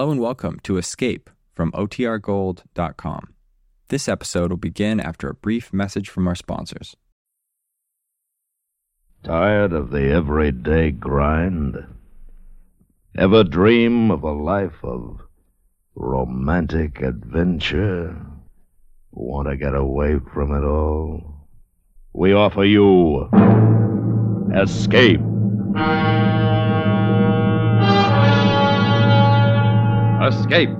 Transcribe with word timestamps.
Hello 0.00 0.12
and 0.12 0.20
welcome 0.22 0.58
to 0.62 0.78
Escape 0.78 1.28
from 1.52 1.72
OTRGold.com. 1.72 3.34
This 3.88 4.08
episode 4.08 4.50
will 4.50 4.56
begin 4.56 4.98
after 4.98 5.28
a 5.28 5.34
brief 5.34 5.74
message 5.74 6.08
from 6.08 6.26
our 6.26 6.34
sponsors. 6.34 6.96
Tired 9.22 9.74
of 9.74 9.90
the 9.90 10.10
everyday 10.10 10.90
grind? 10.90 11.84
Ever 13.14 13.44
dream 13.44 14.10
of 14.10 14.22
a 14.22 14.32
life 14.32 14.82
of 14.82 15.20
romantic 15.94 17.02
adventure? 17.02 18.16
Want 19.10 19.48
to 19.48 19.56
get 19.58 19.74
away 19.74 20.18
from 20.32 20.54
it 20.54 20.64
all? 20.66 21.46
We 22.14 22.32
offer 22.32 22.64
you 22.64 23.28
Escape. 24.54 25.20
Escape, 30.30 30.70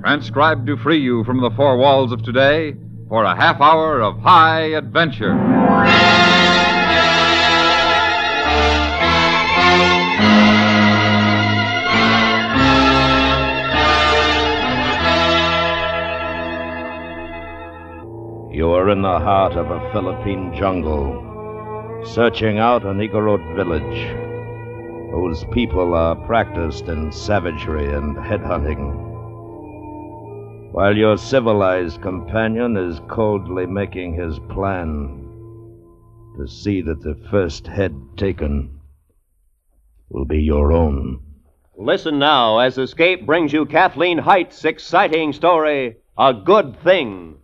transcribed 0.00 0.66
to 0.66 0.76
free 0.78 0.98
you 0.98 1.22
from 1.24 1.40
the 1.42 1.50
four 1.50 1.76
walls 1.76 2.12
of 2.12 2.22
today 2.22 2.74
for 3.10 3.24
a 3.24 3.36
half 3.36 3.60
hour 3.60 4.00
of 4.00 4.18
high 4.20 4.72
adventure. 4.74 5.34
You 18.50 18.70
are 18.70 18.88
in 18.88 19.02
the 19.02 19.18
heart 19.18 19.52
of 19.52 19.70
a 19.70 19.92
Philippine 19.92 20.54
jungle, 20.56 22.02
searching 22.14 22.58
out 22.58 22.86
an 22.86 22.98
Igorot 23.00 23.56
village 23.56 24.25
whose 25.10 25.44
people 25.52 25.94
are 25.94 26.14
practiced 26.26 26.88
in 26.88 27.12
savagery 27.12 27.92
and 27.92 28.16
headhunting, 28.16 28.92
while 30.72 30.96
your 30.96 31.16
civilized 31.16 32.02
companion 32.02 32.76
is 32.76 33.00
coldly 33.08 33.66
making 33.66 34.14
his 34.14 34.38
plan 34.50 35.22
to 36.36 36.46
see 36.46 36.82
that 36.82 37.00
the 37.02 37.18
first 37.30 37.66
head 37.66 37.94
taken 38.16 38.78
will 40.10 40.24
be 40.24 40.40
your 40.42 40.72
own. 40.72 41.20
Listen 41.78 42.18
now 42.18 42.58
as 42.58 42.78
Escape 42.78 43.26
brings 43.26 43.52
you 43.52 43.66
Kathleen 43.66 44.18
Hite's 44.18 44.64
exciting 44.64 45.32
story, 45.32 45.96
A 46.18 46.32
Good 46.32 46.80
Thing. 46.82 47.36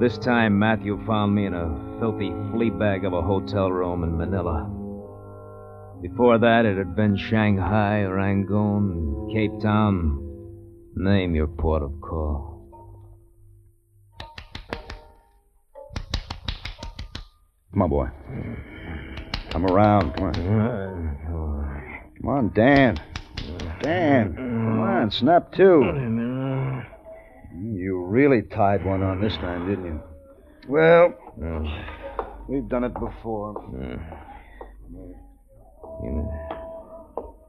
This 0.00 0.18
time, 0.18 0.58
Matthew 0.58 1.00
found 1.06 1.36
me 1.36 1.46
in 1.46 1.54
a 1.54 1.98
filthy 2.00 2.32
flea 2.50 2.70
bag 2.70 3.04
of 3.04 3.12
a 3.12 3.22
hotel 3.22 3.70
room 3.70 4.02
in 4.02 4.18
Manila. 4.18 4.68
Before 6.02 6.36
that, 6.36 6.66
it 6.66 6.76
had 6.76 6.96
been 6.96 7.16
Shanghai, 7.16 8.02
Rangoon, 8.02 9.30
Cape 9.32 9.60
Town. 9.62 10.18
Name 10.96 11.36
your 11.36 11.46
port 11.46 11.82
of 11.84 11.92
call. 12.00 12.68
Come 17.72 17.82
on, 17.82 17.90
boy. 17.90 18.08
Come 19.50 19.66
around. 19.66 20.12
Come 20.14 20.24
on. 20.24 20.34
Come 22.20 22.28
on, 22.28 22.48
Dan. 22.52 23.00
Dan. 23.80 24.34
Come 24.34 24.80
on, 24.80 25.10
snap 25.12 25.52
two. 25.52 25.82
Really 28.14 28.42
tied 28.42 28.86
one 28.86 29.02
on 29.02 29.20
this 29.20 29.34
time, 29.38 29.68
didn't 29.68 29.86
you? 29.86 30.00
Well, 30.68 31.12
we've 32.48 32.68
done 32.68 32.84
it 32.84 32.94
before. 32.94 33.54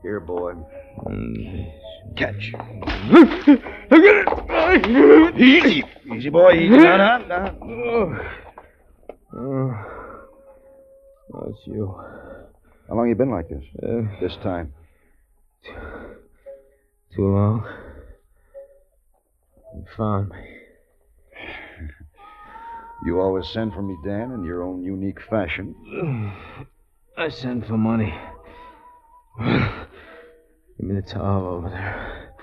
Here, 0.01 0.19
boy. 0.21 0.53
Mm. 1.05 1.71
Catch. 2.17 2.51
Easy. 5.37 5.83
Easy, 6.11 6.29
boy. 6.29 6.53
Easy. 6.53 6.77
Now. 6.77 7.55
Oh. 7.61 8.17
oh, 11.31 11.47
it's 11.47 11.67
you. 11.67 11.95
How 12.89 12.95
long 12.95 13.07
you 13.07 13.13
been 13.13 13.29
like 13.29 13.49
this? 13.49 13.63
Uh. 13.83 14.01
this 14.19 14.35
time. 14.41 14.73
Too 17.15 17.21
long. 17.21 17.63
You 19.75 19.85
found 19.95 20.29
me. 20.29 20.54
You 23.05 23.21
always 23.21 23.47
send 23.47 23.73
for 23.73 23.83
me, 23.83 23.95
Dan, 24.03 24.31
in 24.31 24.43
your 24.43 24.63
own 24.63 24.83
unique 24.83 25.19
fashion. 25.29 25.75
I 27.17 27.29
send 27.29 27.67
for 27.67 27.77
money. 27.77 28.11
Give 29.39 30.87
me 30.89 30.95
the 30.95 31.03
towel 31.03 31.45
over 31.45 31.69
there. 31.69 32.33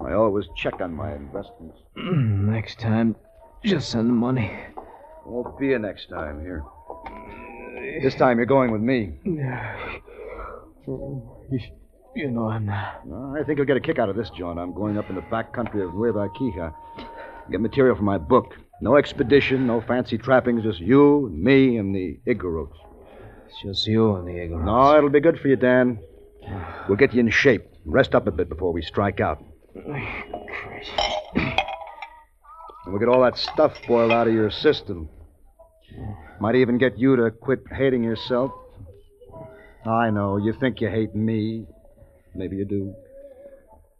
I 0.08 0.12
always 0.12 0.44
check 0.56 0.80
on 0.80 0.94
my 0.94 1.12
investments. 1.14 1.78
Next 1.96 2.78
time, 2.78 3.16
just 3.64 3.90
send 3.90 4.08
the 4.08 4.14
money. 4.14 4.52
Won't 5.24 5.58
be 5.58 5.72
a 5.72 5.78
next 5.80 6.08
time 6.08 6.40
here. 6.40 6.62
This 8.04 8.14
time 8.14 8.36
you're 8.36 8.46
going 8.46 8.70
with 8.70 8.80
me. 8.80 9.18
You, 9.24 9.42
you 12.14 12.30
know 12.30 12.48
I'm 12.48 12.66
not. 12.66 13.02
I 13.36 13.42
think 13.42 13.58
you'll 13.58 13.66
get 13.66 13.76
a 13.76 13.80
kick 13.80 13.98
out 13.98 14.08
of 14.08 14.14
this, 14.14 14.30
John. 14.38 14.58
I'm 14.58 14.72
going 14.72 14.96
up 14.96 15.10
in 15.10 15.16
the 15.16 15.22
back 15.22 15.52
country 15.52 15.82
of 15.82 15.92
Nueva 15.94 16.28
Ecija. 16.28 16.72
Get 17.50 17.60
material 17.60 17.96
for 17.96 18.02
my 18.02 18.18
book. 18.18 18.54
No 18.80 18.96
expedition, 18.96 19.66
no 19.66 19.80
fancy 19.80 20.18
trappings, 20.18 20.62
just 20.62 20.80
you, 20.80 21.26
and 21.26 21.42
me, 21.42 21.78
and 21.78 21.94
the 21.94 22.20
Igorots. 22.26 22.76
It's 23.46 23.62
just 23.62 23.86
you 23.86 24.16
and 24.16 24.28
the 24.28 24.42
ignorance. 24.42 24.66
No, 24.66 24.96
it'll 24.98 25.08
be 25.08 25.20
good 25.20 25.38
for 25.38 25.48
you, 25.48 25.56
Dan. 25.56 25.98
We'll 26.88 26.98
get 26.98 27.14
you 27.14 27.20
in 27.20 27.30
shape. 27.30 27.66
Rest 27.84 28.14
up 28.14 28.26
a 28.26 28.30
bit 28.30 28.48
before 28.48 28.72
we 28.72 28.82
strike 28.82 29.20
out. 29.20 29.42
And 29.74 30.04
we'll 32.86 32.98
get 32.98 33.08
all 33.08 33.22
that 33.22 33.38
stuff 33.38 33.72
boiled 33.86 34.12
out 34.12 34.28
of 34.28 34.34
your 34.34 34.50
system. 34.50 35.08
Might 36.40 36.56
even 36.56 36.76
get 36.76 36.98
you 36.98 37.16
to 37.16 37.30
quit 37.30 37.62
hating 37.72 38.02
yourself. 38.04 38.52
I 39.86 40.10
know. 40.10 40.36
You 40.36 40.52
think 40.52 40.80
you 40.80 40.88
hate 40.88 41.14
me. 41.14 41.66
Maybe 42.34 42.56
you 42.56 42.64
do. 42.66 42.94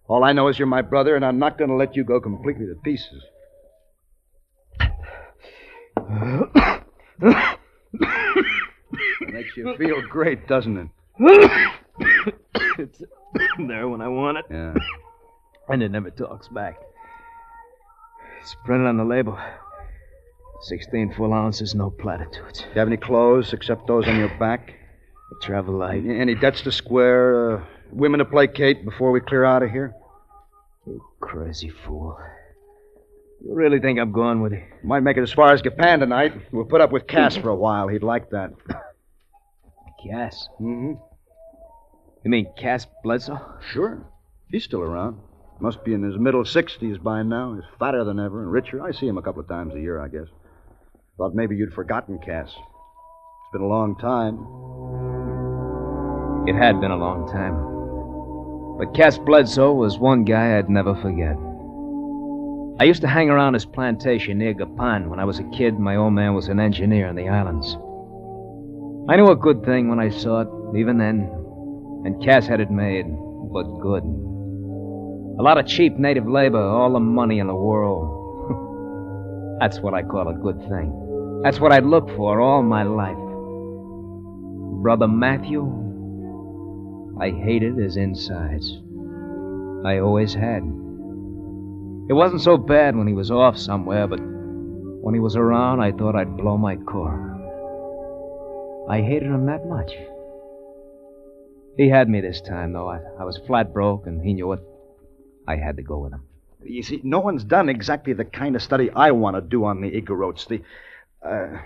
All 0.09 0.23
I 0.23 0.33
know 0.33 0.49
is 0.49 0.59
you're 0.59 0.67
my 0.67 0.83
brother, 0.83 1.17
and 1.17 1.25
I'm 1.25 1.39
not 1.39 1.57
going 1.57 1.71
to 1.71 1.77
let 1.77 1.97
you 1.97 2.05
go 2.05 2.21
completely 2.21 2.67
to 2.67 2.75
pieces. 2.85 3.25
Makes 9.21 9.57
you 9.57 9.75
feel 9.77 10.03
great, 10.09 10.47
doesn't 10.47 10.77
it? 10.79 10.89
it's 12.79 13.03
there 13.67 13.89
when 13.89 14.01
I 14.01 14.09
want 14.09 14.39
it, 14.39 14.45
Yeah. 14.51 14.75
and 15.69 15.83
it 15.83 15.91
never 15.91 16.11
talks 16.11 16.49
back. 16.49 16.79
It's 18.41 18.55
printed 18.65 18.87
on 18.87 18.97
the 18.97 19.05
label. 19.05 19.39
16 20.63 21.15
full 21.15 21.33
ounces, 21.35 21.75
no 21.75 21.91
platitudes. 21.91 22.61
Do 22.61 22.67
You 22.75 22.79
have 22.79 22.89
any 22.89 22.97
clothes 22.97 23.53
except 23.53 23.87
those 23.87 24.07
on 24.09 24.17
your 24.19 24.31
back? 24.39 24.75
A 25.33 25.45
travel 25.45 25.75
light. 25.75 26.05
Any 26.07 26.35
debts 26.35 26.63
to 26.63 26.73
square? 26.73 27.57
Uh, 27.59 27.65
women 27.91 28.19
to 28.19 28.25
placate 28.25 28.85
before 28.85 29.11
we 29.11 29.21
clear 29.21 29.45
out 29.45 29.63
of 29.63 29.71
here? 29.71 29.95
You 30.87 31.03
crazy 31.21 31.69
fool. 31.69 32.17
You 33.43 33.55
really 33.55 33.81
think 33.81 33.99
I'm 33.99 34.13
going 34.13 34.41
with 34.41 34.53
you? 34.53 34.63
Might 34.83 35.01
make 35.01 35.17
it 35.17 35.23
as 35.23 35.33
far 35.33 35.53
as 35.53 35.63
Japan 35.63 36.01
tonight. 36.01 36.33
We'll 36.53 36.65
put 36.65 36.81
up 36.81 36.91
with 36.93 37.07
Cass 37.07 37.37
for 37.37 37.51
a 37.51 37.55
while. 37.67 37.89
He'd 37.89 38.03
like 38.03 38.31
that. 38.31 38.53
Cass? 40.09 40.49
Mm-hmm. 40.61 40.93
You 42.25 42.31
mean 42.31 42.47
Cass 42.59 42.87
Bledsoe? 43.05 43.41
Sure. 43.73 44.05
He's 44.51 44.65
still 44.65 44.81
around. 44.81 45.19
Must 45.61 45.85
be 45.85 45.95
in 45.95 46.03
his 46.03 46.19
middle 46.19 46.45
60s 46.45 47.03
by 47.03 47.23
now. 47.23 47.55
He's 47.55 47.65
fatter 47.79 48.05
than 48.05 48.19
ever 48.19 48.43
and 48.43 48.51
richer. 48.51 48.83
I 48.83 48.93
see 48.93 49.07
him 49.07 49.17
a 49.19 49.23
couple 49.23 49.41
of 49.41 49.49
times 49.49 49.75
a 49.75 49.81
year, 49.81 50.01
I 50.01 50.09
guess. 50.09 50.27
Thought 51.17 51.35
maybe 51.35 51.57
you'd 51.57 51.73
forgotten 51.73 52.19
Cass. 52.19 52.49
It's 52.49 53.53
been 53.53 53.63
a 53.63 53.67
long 53.67 53.97
time. 53.97 54.39
It 56.49 56.55
had 56.61 56.81
been 56.81 56.91
a 56.91 56.97
long 56.97 57.27
time. 57.33 57.57
But 58.79 58.95
Cass 58.95 59.19
Bledsoe 59.19 59.73
was 59.73 59.99
one 59.99 60.25
guy 60.25 60.59
I'd 60.59 60.69
never 60.69 60.95
forget. 61.01 61.37
I 62.79 62.85
used 62.85 63.01
to 63.01 63.09
hang 63.09 63.31
around 63.31 63.55
his 63.55 63.65
plantation 63.65 64.37
near 64.37 64.53
Gapan 64.53 65.09
when 65.09 65.19
I 65.19 65.25
was 65.25 65.39
a 65.39 65.45
kid. 65.45 65.79
My 65.79 65.97
old 65.97 66.13
man 66.13 66.35
was 66.35 66.49
an 66.49 66.61
engineer 66.61 67.07
in 67.09 67.17
the 67.17 67.27
islands. 67.27 67.75
I 69.09 69.17
knew 69.17 69.31
a 69.31 69.37
good 69.37 69.65
thing 69.65 69.89
when 69.89 69.99
I 69.99 70.11
saw 70.11 70.43
it, 70.43 70.49
even 70.79 70.99
then. 70.99 71.21
And 72.05 72.23
Cass 72.23 72.47
had 72.47 72.61
it 72.61 72.71
made, 72.71 73.07
but 73.51 73.65
good. 73.81 74.03
A 74.03 75.43
lot 75.43 75.57
of 75.57 75.67
cheap 75.67 75.97
native 75.97 76.29
labor, 76.29 76.61
all 76.61 76.93
the 76.93 77.01
money 77.01 77.39
in 77.39 77.47
the 77.47 77.55
world. 77.55 78.13
That's 79.61 79.81
what 79.81 79.95
I 79.95 80.03
call 80.03 80.29
a 80.29 80.35
good 80.35 80.61
thing. 80.69 81.41
That's 81.43 81.59
what 81.59 81.73
I'd 81.73 81.87
look 81.87 82.11
for 82.11 82.43
all 82.43 82.63
my 82.63 82.83
life. 82.83 83.17
Brother 84.83 85.09
Matthew, 85.09 85.65
I 87.19 87.31
hated 87.31 87.79
his 87.79 87.97
insides. 87.97 88.71
I 89.87 89.99
always 90.01 90.35
had. 90.35 90.63
It 92.09 92.13
wasn't 92.13 92.43
so 92.43 92.57
bad 92.57 92.95
when 92.95 93.09
he 93.09 93.15
was 93.15 93.33
off 93.33 93.59
somewhere, 93.59 94.07
but 94.07 94.21
when 94.21 95.15
he 95.15 95.21
was 95.21 95.35
around, 95.35 95.81
I 95.81 95.91
thought 95.91 96.15
I'd 96.15 96.37
blow 96.37 96.57
my 96.57 96.77
core. 96.77 97.35
I 98.89 99.01
hated 99.01 99.25
him 99.25 99.47
that 99.47 99.67
much. 99.67 99.91
He 101.77 101.89
had 101.89 102.09
me 102.09 102.21
this 102.21 102.41
time, 102.41 102.73
though. 102.73 102.89
I, 102.89 103.01
I 103.19 103.25
was 103.25 103.41
flat 103.47 103.75
broke, 103.75 104.07
and 104.07 104.25
he 104.25 104.35
knew 104.35 104.53
it. 104.53 104.61
I 105.49 105.57
had 105.57 105.77
to 105.77 105.83
go 105.83 105.99
with 105.99 106.13
him. 106.13 106.23
You 106.65 106.83
see, 106.83 107.01
no 107.03 107.19
one's 107.19 107.43
done 107.43 107.69
exactly 107.69 108.13
the 108.13 108.25
kind 108.25 108.55
of 108.55 108.63
study 108.63 108.89
I 108.91 109.11
want 109.11 109.37
to 109.37 109.41
do 109.41 109.65
on 109.65 109.81
the 109.81 109.91
Igorots. 109.91 110.47
The, 110.47 110.63
uh, 111.29 111.59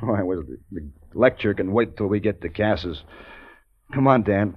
why, 0.00 0.22
well, 0.22 0.44
the, 0.70 0.90
lecture 1.14 1.54
can 1.54 1.72
wait 1.72 1.96
till 1.96 2.06
we 2.06 2.20
get 2.20 2.42
to 2.42 2.50
Cass's. 2.50 3.02
Come 3.94 4.06
on, 4.06 4.22
Dan. 4.22 4.56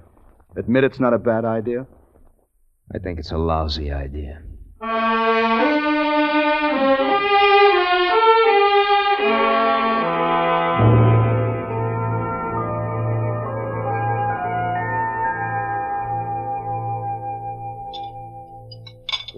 Admit 0.54 0.84
it's 0.84 1.00
not 1.00 1.14
a 1.14 1.18
bad 1.18 1.46
idea. 1.46 1.86
I 2.94 2.98
think 2.98 3.18
it's 3.18 3.32
a 3.32 3.38
lousy 3.38 3.90
idea. 3.90 4.42
Go 4.82 4.88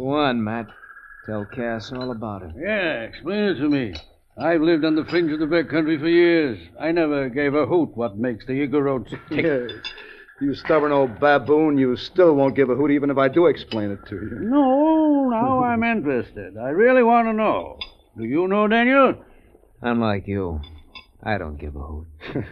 on, 0.08 0.43
Matt. 0.43 0.69
Tell 1.26 1.44
Cass 1.44 1.93
all 1.93 2.11
about 2.11 2.43
it. 2.43 2.52
Yeah, 2.56 3.02
explain 3.02 3.44
it 3.44 3.55
to 3.56 3.69
me. 3.69 3.94
I've 4.38 4.62
lived 4.62 4.87
on 4.87 4.94
the 4.94 5.05
fringe 5.05 5.31
of 5.31 5.41
the 5.41 5.46
back 5.46 5.69
country 5.69 5.99
for 5.99 6.08
years. 6.08 6.58
I 6.81 6.91
never 6.93 7.29
gave 7.29 7.55
a 7.55 7.67
hoot 7.67 7.94
what 7.94 8.17
makes 8.17 8.46
the 8.46 8.67
Igorots 8.67 9.11
tick. 9.29 9.70
You 10.41 10.55
stubborn 10.55 10.91
old 10.91 11.20
baboon, 11.20 11.79
you 11.79 11.96
still 11.96 12.35
won't 12.35 12.56
give 12.56 12.69
a 12.69 12.75
hoot 12.75 12.91
even 12.91 13.08
if 13.11 13.19
I 13.19 13.29
do 13.29 13.46
explain 13.46 13.93
it 13.93 14.05
to 14.08 14.17
you. 14.17 14.38
No, 14.41 14.94
now 15.34 15.64
I'm 15.64 15.82
interested. 15.82 16.56
I 16.56 16.69
really 16.70 17.02
want 17.02 17.26
to 17.28 17.32
know. 17.32 17.78
Do 18.16 18.25
you 18.25 18.46
know, 18.46 18.69
Daniel? 18.69 19.14
I'm 19.82 20.00
like 20.00 20.28
you. 20.28 20.60
I 21.22 21.38
don't 21.38 21.58
give 21.58 21.75
a 21.76 21.81
hoot. 21.81 22.06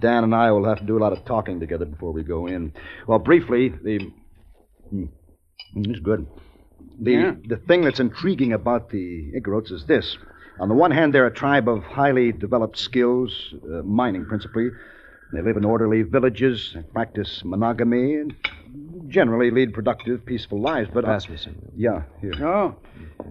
Dan 0.00 0.24
and 0.24 0.34
I 0.34 0.50
will 0.52 0.66
have 0.66 0.78
to 0.78 0.84
do 0.84 0.98
a 0.98 1.02
lot 1.04 1.12
of 1.14 1.24
talking 1.24 1.58
together 1.58 1.86
before 1.86 2.12
we 2.12 2.22
go 2.22 2.46
in. 2.46 2.72
Well, 3.06 3.18
briefly, 3.18 3.70
the. 3.82 4.00
Hmm. 4.90 5.04
It's 5.76 6.00
good. 6.00 6.26
The, 7.00 7.12
Yeah? 7.12 7.34
the 7.48 7.56
thing 7.56 7.82
that's 7.82 8.00
intriguing 8.00 8.52
about 8.52 8.90
the 8.90 9.32
Igorots 9.38 9.72
is 9.72 9.84
this. 9.86 10.16
On 10.60 10.68
the 10.68 10.74
one 10.74 10.90
hand, 10.90 11.14
they're 11.14 11.26
a 11.26 11.34
tribe 11.34 11.68
of 11.68 11.82
highly 11.82 12.32
developed 12.32 12.78
skills, 12.78 13.54
uh, 13.64 13.82
mining 13.82 14.26
principally. 14.26 14.70
They 15.32 15.42
live 15.42 15.56
in 15.56 15.64
orderly 15.64 16.02
villages, 16.02 16.72
they 16.74 16.82
practice 16.82 17.42
monogamy, 17.44 18.14
and 18.14 18.34
generally 19.08 19.50
lead 19.50 19.72
productive, 19.74 20.24
peaceful 20.26 20.60
lives. 20.60 20.88
But 20.92 21.04
uh, 21.04 21.08
Pass 21.08 21.28
me 21.28 21.36
some. 21.36 21.56
yeah, 21.76 22.02
here. 22.20 22.32
Oh, 22.44 22.74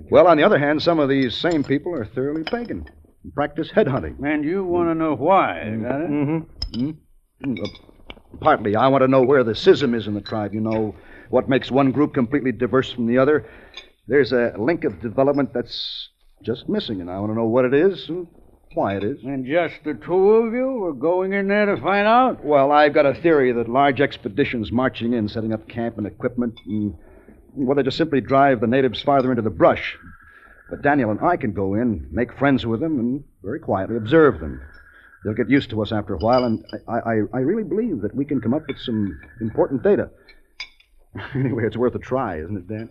Well, 0.09 0.27
on 0.27 0.37
the 0.37 0.43
other 0.43 0.57
hand, 0.59 0.81
some 0.81 0.99
of 0.99 1.09
these 1.09 1.35
same 1.35 1.63
people 1.63 1.93
are 1.93 2.05
thoroughly 2.05 2.43
pagan, 2.43 2.87
and 3.23 3.33
practice 3.33 3.69
headhunting. 3.71 4.15
and 4.23 4.43
you 4.43 4.63
want 4.63 4.89
to 4.89 4.95
know 4.95 5.15
why, 5.15 5.61
is 5.61 5.81
that 5.81 6.01
it? 6.01 6.09
Mm-hmm. 6.09 6.89
Mm, 7.45 7.63
uh, 7.63 7.67
Partly, 8.41 8.75
I 8.75 8.87
want 8.89 9.01
to 9.01 9.07
know 9.07 9.21
where 9.21 9.43
the 9.43 9.55
schism 9.55 9.93
is 9.93 10.07
in 10.07 10.13
the 10.13 10.21
tribe. 10.21 10.53
You 10.53 10.59
know, 10.61 10.95
what 11.29 11.47
makes 11.47 11.71
one 11.71 11.91
group 11.91 12.13
completely 12.13 12.51
diverse 12.51 12.91
from 12.91 13.07
the 13.07 13.17
other. 13.17 13.49
There's 14.07 14.33
a 14.33 14.53
link 14.59 14.83
of 14.83 15.01
development 15.01 15.53
that's 15.53 16.09
just 16.43 16.67
missing, 16.67 16.99
and 17.01 17.09
I 17.09 17.17
want 17.19 17.31
to 17.31 17.35
know 17.35 17.45
what 17.45 17.65
it 17.65 17.73
is 17.73 18.09
and 18.09 18.27
why 18.75 18.97
it 18.97 19.03
is. 19.03 19.23
And 19.23 19.45
just 19.45 19.75
the 19.83 19.93
two 19.93 20.29
of 20.29 20.53
you 20.53 20.67
were 20.73 20.93
going 20.93 21.33
in 21.33 21.47
there 21.47 21.65
to 21.65 21.81
find 21.81 22.07
out? 22.07 22.43
Well, 22.43 22.71
I've 22.71 22.93
got 22.93 23.05
a 23.05 23.13
theory 23.13 23.51
that 23.53 23.69
large 23.69 24.01
expeditions 24.01 24.71
marching 24.71 25.13
in, 25.13 25.27
setting 25.27 25.53
up 25.53 25.67
camp 25.67 25.97
and 25.97 26.05
equipment, 26.05 26.59
and 26.65 26.95
well, 27.55 27.75
they 27.75 27.83
just 27.83 27.97
simply 27.97 28.21
drive 28.21 28.59
the 28.59 28.67
natives 28.67 29.01
farther 29.01 29.31
into 29.31 29.41
the 29.41 29.49
brush. 29.49 29.97
But 30.69 30.81
Daniel 30.81 31.11
and 31.11 31.21
I 31.21 31.37
can 31.37 31.53
go 31.53 31.75
in, 31.75 32.07
make 32.11 32.37
friends 32.37 32.65
with 32.65 32.79
them, 32.79 32.99
and 32.99 33.23
very 33.43 33.59
quietly 33.59 33.97
observe 33.97 34.39
them. 34.39 34.61
They'll 35.23 35.33
get 35.33 35.49
used 35.49 35.69
to 35.71 35.81
us 35.81 35.91
after 35.91 36.13
a 36.13 36.17
while, 36.17 36.43
and 36.43 36.65
I, 36.87 36.97
I, 36.97 37.13
I 37.33 37.39
really 37.39 37.63
believe 37.63 38.01
that 38.01 38.15
we 38.15 38.25
can 38.25 38.41
come 38.41 38.53
up 38.53 38.67
with 38.67 38.77
some 38.79 39.19
important 39.41 39.83
data. 39.83 40.09
Anyway, 41.33 41.63
it's 41.65 41.77
worth 41.77 41.95
a 41.95 41.99
try, 41.99 42.41
isn't 42.41 42.57
it, 42.57 42.67
Dan? 42.67 42.89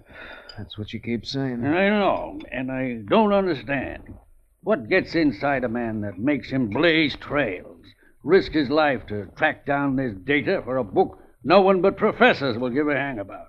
That's 0.56 0.78
what 0.78 0.94
you 0.94 1.00
keep 1.00 1.26
saying. 1.26 1.62
I 1.62 1.90
know, 1.90 2.40
and 2.50 2.72
I 2.72 3.02
don't 3.06 3.34
understand. 3.34 4.14
What 4.64 4.88
gets 4.88 5.14
inside 5.14 5.62
a 5.62 5.68
man 5.68 6.00
that 6.00 6.18
makes 6.18 6.50
him 6.50 6.70
blaze 6.70 7.14
trails, 7.16 7.84
risk 8.22 8.52
his 8.52 8.70
life 8.70 9.06
to 9.08 9.26
track 9.36 9.66
down 9.66 9.96
this 9.96 10.14
data 10.24 10.62
for 10.64 10.78
a 10.78 10.84
book 10.84 11.18
no 11.44 11.60
one 11.60 11.82
but 11.82 11.98
professors 11.98 12.56
will 12.56 12.70
give 12.70 12.88
a 12.88 12.94
hang 12.94 13.18
about? 13.18 13.48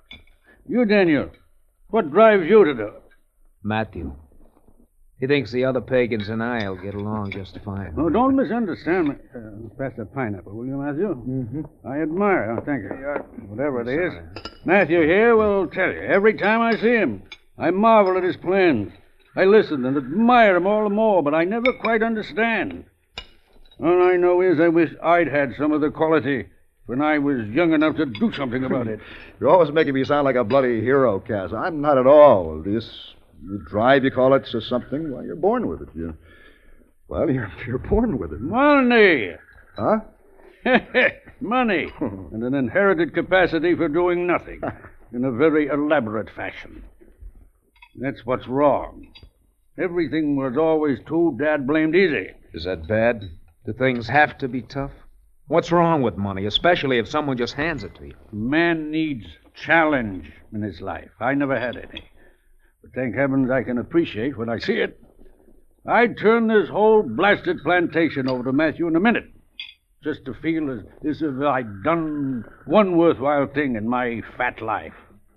You, 0.67 0.83
Daniel, 0.83 1.29
what 1.89 2.12
drives 2.12 2.45
you 2.50 2.65
to 2.65 2.73
do 2.73 2.88
it? 2.88 3.03
Matthew. 3.63 4.13
He 5.17 5.27
thinks 5.27 5.53
the 5.53 5.63
other 5.63 5.79
pagans 5.79 6.27
and 6.27 6.44
I'll 6.44 6.75
get 6.75 6.94
along 6.94 7.31
just 7.31 7.57
fine. 7.63 7.94
No, 7.95 8.09
don't 8.09 8.35
misunderstand 8.35 9.07
me. 9.07 9.15
Uh, 9.33 9.69
pass 9.77 9.94
the 9.95 10.06
pineapple, 10.06 10.53
will 10.53 10.65
you, 10.65 10.75
Matthew? 10.75 11.15
Mm-hmm. 11.15 11.88
I 11.88 12.01
admire. 12.01 12.51
Oh, 12.51 12.65
thank 12.65 12.83
you. 12.83 12.89
Whatever 13.47 13.81
it 13.81 13.88
is. 13.88 14.45
Matthew 14.65 15.01
here 15.03 15.38
will 15.38 15.67
tell 15.67 15.89
you. 15.89 16.01
Every 16.01 16.33
time 16.33 16.59
I 16.59 16.73
see 16.73 16.95
him, 16.95 17.23
I 17.57 17.71
marvel 17.71 18.17
at 18.17 18.23
his 18.23 18.35
plans. 18.35 18.91
I 19.36 19.46
listen 19.46 19.86
and 19.86 19.98
admire 19.98 20.56
him 20.56 20.66
all 20.66 20.84
the 20.84 20.90
more, 20.90 21.22
but 21.22 21.34
I 21.34 21.44
never 21.44 21.74
quite 21.74 22.02
understand. 22.02 22.86
All 23.80 24.04
I 24.04 24.16
know 24.16 24.42
is 24.42 24.60
I 24.60 24.70
wish 24.70 24.92
I'd 25.04 25.28
had 25.28 25.56
some 25.58 25.74
of 25.74 25.82
the 25.82 25.92
quality 25.92 26.46
when 26.86 27.02
I 27.02 27.18
was 27.18 27.46
young 27.48 27.74
enough 27.74 27.98
to 27.98 28.06
do 28.06 28.32
something 28.32 28.64
about 28.64 28.88
it. 28.88 29.00
You're 29.40 29.50
always 29.50 29.72
making 29.72 29.94
me 29.94 30.06
sound 30.06 30.24
like 30.24 30.38
a 30.38 30.44
bloody 30.44 30.80
hero, 30.80 31.20
Cass. 31.20 31.52
I'm 31.52 31.82
not 31.82 31.98
at 31.98 32.08
all. 32.08 32.62
This 32.64 33.14
drive, 33.68 34.06
you 34.06 34.12
call 34.12 34.34
it, 34.34 34.48
says 34.48 34.66
something. 34.68 35.12
Well, 35.12 35.26
you're 35.26 35.36
born 35.36 35.68
with 35.68 35.82
it. 35.82 35.90
You, 35.94 36.16
well, 37.10 37.30
you're, 37.30 37.52
you're 37.68 37.78
born 37.78 38.18
with 38.18 38.32
it. 38.32 38.40
Money! 38.40 39.34
Huh? 39.76 40.00
Money! 41.42 41.92
and 42.00 42.44
an 42.44 42.54
inherited 42.54 43.14
capacity 43.14 43.76
for 43.76 43.90
doing 43.90 44.26
nothing 44.26 44.62
in 45.12 45.26
a 45.26 45.32
very 45.32 45.68
elaborate 45.68 46.30
fashion. 46.30 46.82
That's 47.97 48.25
what's 48.25 48.47
wrong. 48.47 49.07
Everything 49.77 50.36
was 50.36 50.57
always 50.57 51.00
too 51.07 51.38
dad 51.39 51.68
blamed 51.68 51.95
easy. 51.95 52.31
Is 52.53 52.65
that 52.65 52.88
bad? 52.88 53.21
Do 53.65 53.74
things 53.74 54.07
have 54.07 54.38
to 54.39 54.47
be 54.47 54.62
tough? 54.62 54.92
What's 55.47 55.71
wrong 55.71 56.01
with 56.01 56.18
money, 56.18 56.45
especially 56.45 56.97
if 56.97 57.07
someone 57.07 57.38
just 57.38 57.53
hands 57.53 57.83
it 57.83 57.95
to 57.95 58.07
you? 58.07 58.15
Man 58.31 58.92
needs 58.92 59.25
challenge 59.53 60.31
in 60.53 60.62
his 60.62 60.81
life. 60.81 61.12
I 61.20 61.34
never 61.36 61.60
had 61.60 61.77
any. 61.77 62.03
But 62.81 62.93
thank 62.93 63.15
heavens 63.15 63.51
I 63.51 63.63
can 63.63 63.77
appreciate 63.77 64.38
when 64.38 64.50
I 64.50 64.60
see 64.60 64.79
it. 64.79 65.00
I'd 65.88 66.17
turn 66.17 66.48
this 66.48 66.70
whole 66.70 67.03
blasted 67.03 67.58
plantation 67.63 68.29
over 68.29 68.43
to 68.43 68.51
Matthew 68.51 68.88
in 68.88 68.96
a 68.96 69.00
minute. 69.00 69.25
Just 70.03 70.25
to 70.25 70.34
feel 70.34 70.72
as, 70.72 70.79
as 71.08 71.22
if 71.22 71.41
I'd 71.41 71.84
done 71.84 72.43
one 72.65 72.98
worthwhile 72.98 73.48
thing 73.48 73.75
in 73.75 73.88
my 73.88 74.22
fat 74.38 74.62
life. 74.62 74.93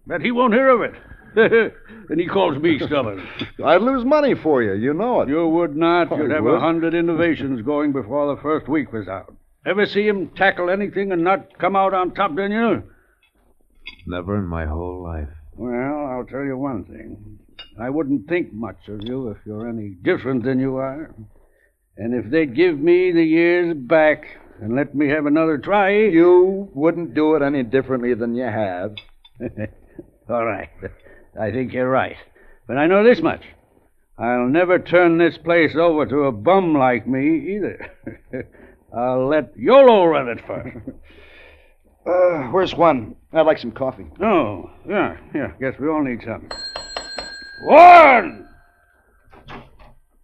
But 0.06 0.23
he 0.23 0.30
won't 0.30 0.54
hear 0.54 0.71
of 0.71 0.83
it. 0.83 0.99
and 2.11 2.21
he 2.21 2.26
calls 2.26 2.61
me 2.61 2.78
stubborn. 2.78 3.26
I'd 3.64 3.83
lose 3.83 4.04
money 4.04 4.35
for 4.35 4.62
you. 4.62 4.75
You 4.75 4.95
know 4.95 5.23
it. 5.23 5.28
You 5.28 5.47
would 5.47 5.76
not. 5.76 6.11
You'd 6.16 6.30
have 6.30 6.47
a 6.47 6.61
hundred 6.61 6.95
innovations 6.95 7.62
going 7.62 7.92
before 7.92 8.35
the 8.35 8.40
first 8.42 8.68
week 8.68 8.92
was 8.92 9.09
out. 9.09 9.35
Ever 9.66 9.87
see 9.87 10.07
him 10.07 10.28
tackle 10.37 10.71
anything 10.71 11.12
and 11.12 11.23
not 11.23 11.59
come 11.59 11.76
out 11.76 11.95
on 11.95 12.14
top, 12.14 12.30
didn't 12.30 12.52
you? 12.52 12.83
Never 14.07 14.37
in 14.38 14.47
my 14.47 14.66
whole 14.66 15.02
life. 15.02 15.28
Well, 15.57 16.07
I'll 16.07 16.25
tell 16.25 16.45
you 16.45 16.57
one 16.57 16.85
thing. 16.85 17.38
I 17.80 17.90
wouldn't 17.90 18.28
think 18.28 18.52
much 18.52 18.88
of 18.88 19.02
you 19.02 19.28
if 19.30 19.38
you're 19.45 19.68
any 19.68 19.90
different 19.90 20.45
than 20.45 20.61
you 20.61 20.76
are. 20.76 21.14
And 21.97 22.14
if 22.14 22.30
they'd 22.30 22.54
give 22.54 22.78
me 22.78 23.12
the 23.12 23.25
years 23.25 23.76
back 23.76 24.25
and 24.61 24.75
let 24.75 24.95
me 24.95 25.09
have 25.09 25.26
another 25.26 25.59
try. 25.59 25.90
You 25.90 26.68
wouldn't 26.75 27.14
do 27.14 27.35
it 27.35 27.42
any 27.42 27.62
differently 27.62 28.14
than 28.14 28.35
you 28.35 28.45
have. 28.45 28.95
All 30.28 30.45
right. 30.45 30.68
I 31.38 31.50
think 31.50 31.73
you're 31.73 31.88
right. 31.88 32.16
But 32.66 32.78
I 32.78 32.87
know 32.87 33.04
this 33.04 33.21
much. 33.23 33.42
I'll 34.18 34.49
never 34.49 34.78
turn 34.78 35.18
this 35.18 35.38
place 35.38 35.76
over 35.76 36.04
to 36.07 36.25
a 36.25 36.33
bum 36.33 36.75
like 36.75 37.07
me 37.07 37.54
either. 37.57 37.92
I'll 38.97 39.28
let 39.28 39.57
Yolo 39.57 40.07
run 40.07 40.28
it 40.28 40.45
first. 40.47 40.76
Uh, 42.07 42.45
where's 42.52 42.75
one? 42.75 43.14
I'd 43.35 43.42
like 43.42 43.59
some 43.59 43.73
coffee. 43.73 44.07
Oh, 44.23 44.71
yeah, 44.88 45.18
yeah. 45.35 45.52
Guess 45.61 45.78
we 45.78 45.88
all 45.88 46.02
need 46.02 46.23
some. 46.25 46.49
One! 47.64 48.49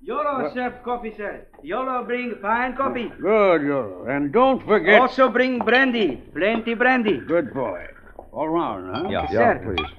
Yolo 0.01 0.51
serve 0.55 0.83
coffee, 0.83 1.13
sir. 1.15 1.47
Yolo 1.63 2.05
bring 2.05 2.37
fine 2.41 2.75
coffee. 2.75 3.13
Good, 3.21 3.63
Yolo. 3.63 4.07
And 4.09 4.33
don't 4.33 4.65
forget. 4.65 4.99
Also 4.99 5.29
bring 5.29 5.59
brandy. 5.59 6.23
Plenty 6.33 6.73
brandy. 6.73 7.19
Good 7.19 7.53
boy. 7.53 7.87
All 8.33 8.49
round, 8.49 8.97
huh? 8.97 9.09
Yeah. 9.11 9.27
Yeah, 9.31 9.59
Sir. 9.59 9.75
please. 9.77 9.91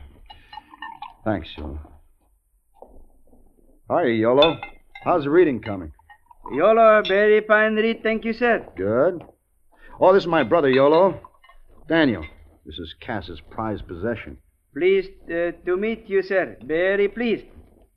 Thanks, 1.25 1.49
Yolo. 1.57 1.79
Hi, 3.89 4.05
Yolo. 4.05 4.59
How's 5.03 5.23
the 5.23 5.31
reading 5.31 5.59
coming? 5.59 5.91
Yolo 6.53 7.01
very 7.07 7.41
fine 7.41 7.73
read, 7.73 8.03
thank 8.03 8.23
you, 8.25 8.33
sir. 8.33 8.63
Good. 8.77 9.23
Oh, 9.99 10.13
this 10.13 10.21
is 10.21 10.27
my 10.27 10.43
brother, 10.43 10.69
Yolo. 10.69 11.19
Daniel, 11.89 12.23
this 12.63 12.77
is 12.77 12.93
Cass's 12.99 13.41
prized 13.49 13.87
possession. 13.87 14.37
Pleased 14.77 15.09
uh, 15.23 15.53
to 15.65 15.75
meet 15.77 16.07
you, 16.07 16.21
sir. 16.21 16.57
Very 16.63 17.07
pleased. 17.07 17.45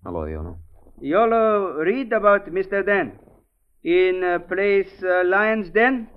Hello, 0.02 0.24
Yolo. 0.24 0.58
Yolo, 1.02 1.74
read 1.84 2.14
about 2.14 2.50
Mr. 2.50 2.84
Dan. 2.84 3.18
In 3.84 4.24
uh, 4.24 4.38
place 4.38 4.88
uh, 5.02 5.22
Lion's 5.26 5.68
Den? 5.70 6.08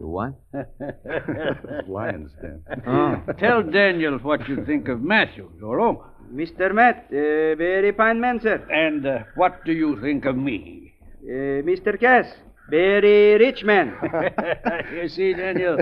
You 0.00 0.08
what? 0.08 0.32
Lion's 1.86 2.32
Den. 2.40 2.64
Oh. 2.86 3.22
Tell 3.38 3.62
Daniel 3.62 4.18
what 4.20 4.48
you 4.48 4.64
think 4.64 4.88
of 4.88 5.02
Matthew, 5.02 5.50
Yolo. 5.60 6.15
Mr. 6.32 6.74
Matt, 6.74 7.06
uh, 7.10 7.54
very 7.56 7.92
fine 7.92 8.20
man, 8.20 8.40
sir. 8.40 8.66
And 8.70 9.06
uh, 9.06 9.18
what 9.34 9.64
do 9.64 9.72
you 9.72 10.00
think 10.00 10.24
of 10.24 10.36
me? 10.36 10.94
Uh, 11.22 11.62
Mr. 11.62 11.98
Cass, 11.98 12.26
very 12.70 13.38
rich 13.38 13.64
man. 13.64 13.94
you 14.94 15.08
see, 15.08 15.32
Daniel, 15.34 15.78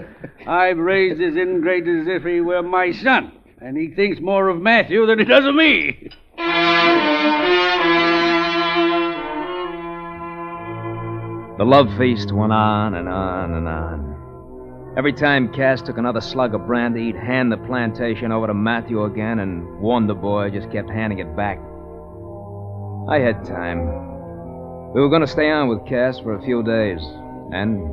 I've 0.47 0.79
raised 0.79 1.21
this 1.21 1.35
ingrate 1.37 1.89
as 1.89 2.07
if 2.07 2.25
he 2.25 2.41
were 2.41 2.63
my 2.63 2.93
son, 2.93 3.33
and 3.61 3.77
he 3.77 3.89
thinks 3.89 4.21
more 4.21 4.49
of 4.49 4.61
Matthew 4.61 5.07
than 5.07 5.19
he 5.19 5.25
does 5.25 5.45
of 5.45 5.55
me. 5.55 6.11
The 11.57 11.65
love 11.65 11.87
feast 11.97 12.33
went 12.33 12.53
on 12.53 12.95
and 12.95 13.09
on 13.09 13.55
and 13.55 13.69
on. 13.69 14.14
Every 14.97 15.13
time 15.13 15.53
Cass 15.53 15.83
took 15.83 15.99
another 15.99 16.21
slug 16.21 16.55
of 16.55 16.69
brandy, 16.69 17.07
he'd 17.07 17.17
hand 17.17 17.51
the 17.51 17.57
plantation 17.57 18.31
over 18.31 18.47
to 18.47 18.55
Matthew 18.55 19.03
again, 19.03 19.41
and 19.41 19.81
warn 19.81 20.07
the 20.07 20.15
Boy 20.15 20.51
just 20.51 20.71
kept 20.71 20.89
handing 20.89 21.19
it 21.19 21.35
back. 21.35 21.59
I 23.09 23.19
had 23.19 23.45
time. 23.45 23.81
We 24.95 25.01
were 25.01 25.09
going 25.09 25.23
to 25.23 25.27
stay 25.27 25.51
on 25.51 25.67
with 25.67 25.85
Cass 25.85 26.21
for 26.21 26.35
a 26.35 26.43
few 26.43 26.63
days, 26.63 27.01
and 27.51 27.91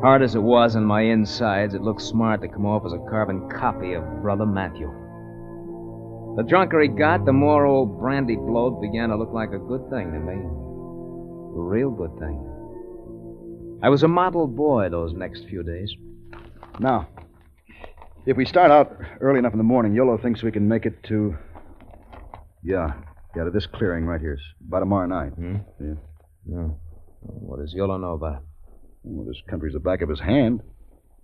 hard 0.00 0.22
as 0.22 0.36
it 0.36 0.42
was 0.42 0.76
on 0.76 0.84
my 0.84 1.02
insides, 1.02 1.74
it 1.74 1.82
looked 1.82 2.02
smart 2.02 2.42
to 2.42 2.48
come 2.48 2.64
off 2.64 2.86
as 2.86 2.92
a 2.92 3.10
carbon 3.10 3.50
copy 3.50 3.94
of 3.94 4.22
Brother 4.22 4.46
Matthew. 4.46 4.86
The 6.36 6.44
drunker 6.48 6.80
he 6.80 6.86
got, 6.86 7.24
the 7.24 7.32
more 7.32 7.66
old 7.66 7.98
brandy 7.98 8.36
bloat 8.36 8.80
began 8.80 9.08
to 9.08 9.16
look 9.16 9.32
like 9.32 9.50
a 9.50 9.58
good 9.58 9.90
thing 9.90 10.12
to 10.12 10.20
me. 10.20 10.34
A 10.34 11.60
real 11.60 11.90
good 11.90 12.16
thing. 12.20 12.38
I 13.82 13.88
was 13.88 14.04
a 14.04 14.08
model 14.08 14.46
boy 14.46 14.90
those 14.90 15.12
next 15.12 15.46
few 15.48 15.64
days. 15.64 15.92
Now, 16.78 17.08
if 18.26 18.36
we 18.36 18.44
start 18.44 18.70
out 18.70 18.96
early 19.20 19.38
enough 19.38 19.52
in 19.52 19.58
the 19.58 19.64
morning, 19.64 19.94
Yolo 19.94 20.18
thinks 20.18 20.42
we 20.42 20.52
can 20.52 20.68
make 20.68 20.84
it 20.84 21.02
to. 21.04 21.36
Yeah, 22.62 22.94
yeah, 23.34 23.44
to 23.44 23.50
this 23.50 23.66
clearing 23.66 24.04
right 24.04 24.20
here. 24.20 24.38
By 24.60 24.80
tomorrow 24.80 25.06
night. 25.06 25.32
Hmm? 25.32 25.56
Yeah. 25.80 25.94
Yeah. 26.48 26.68
What 27.20 27.60
does 27.60 27.72
Yolo 27.72 27.96
know 27.96 28.12
about 28.12 28.36
it? 28.36 28.42
Well, 29.04 29.26
this 29.26 29.40
country's 29.48 29.74
the 29.74 29.80
back 29.80 30.02
of 30.02 30.08
his 30.08 30.20
hand. 30.20 30.60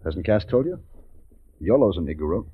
Hasn't 0.04 0.24
Cass 0.24 0.44
told 0.44 0.66
you? 0.66 0.78
Yolo's 1.60 1.96
an 1.96 2.06
Igorot. 2.06 2.46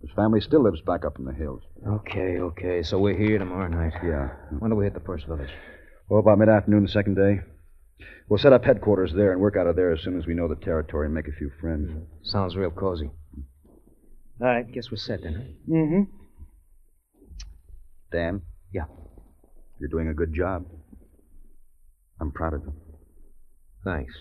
His 0.00 0.10
family 0.14 0.40
still 0.40 0.62
lives 0.62 0.80
back 0.80 1.04
up 1.04 1.18
in 1.18 1.24
the 1.24 1.32
hills. 1.32 1.62
Okay, 1.86 2.38
okay. 2.38 2.82
So 2.82 2.98
we're 2.98 3.18
here 3.18 3.38
tomorrow 3.38 3.68
night. 3.68 3.94
Yeah. 4.04 4.28
When 4.58 4.70
do 4.70 4.76
we 4.76 4.84
hit 4.84 4.94
the 4.94 5.00
first 5.00 5.26
village? 5.26 5.50
Well, 6.08 6.20
about 6.20 6.38
mid 6.38 6.48
afternoon 6.48 6.84
the 6.84 6.88
second 6.88 7.16
day. 7.16 7.40
We'll 8.28 8.38
set 8.38 8.52
up 8.52 8.64
headquarters 8.64 9.12
there 9.14 9.32
and 9.32 9.40
work 9.40 9.56
out 9.56 9.66
of 9.66 9.76
there 9.76 9.92
as 9.92 10.00
soon 10.02 10.18
as 10.18 10.26
we 10.26 10.34
know 10.34 10.48
the 10.48 10.56
territory 10.56 11.06
and 11.06 11.14
make 11.14 11.28
a 11.28 11.32
few 11.32 11.50
friends. 11.60 11.90
Sounds 12.22 12.56
real 12.56 12.70
cozy. 12.70 13.10
All 14.40 14.46
right, 14.46 14.70
guess 14.70 14.90
we're 14.90 14.98
set 14.98 15.22
then. 15.22 15.34
huh? 15.68 15.74
Mm-hmm. 15.74 16.02
Dan? 18.12 18.42
Yeah. 18.72 18.84
You're 19.80 19.88
doing 19.88 20.08
a 20.08 20.14
good 20.14 20.32
job. 20.34 20.66
I'm 22.20 22.30
proud 22.32 22.54
of 22.54 22.62
you. 22.64 22.72
Thanks. 23.84 24.12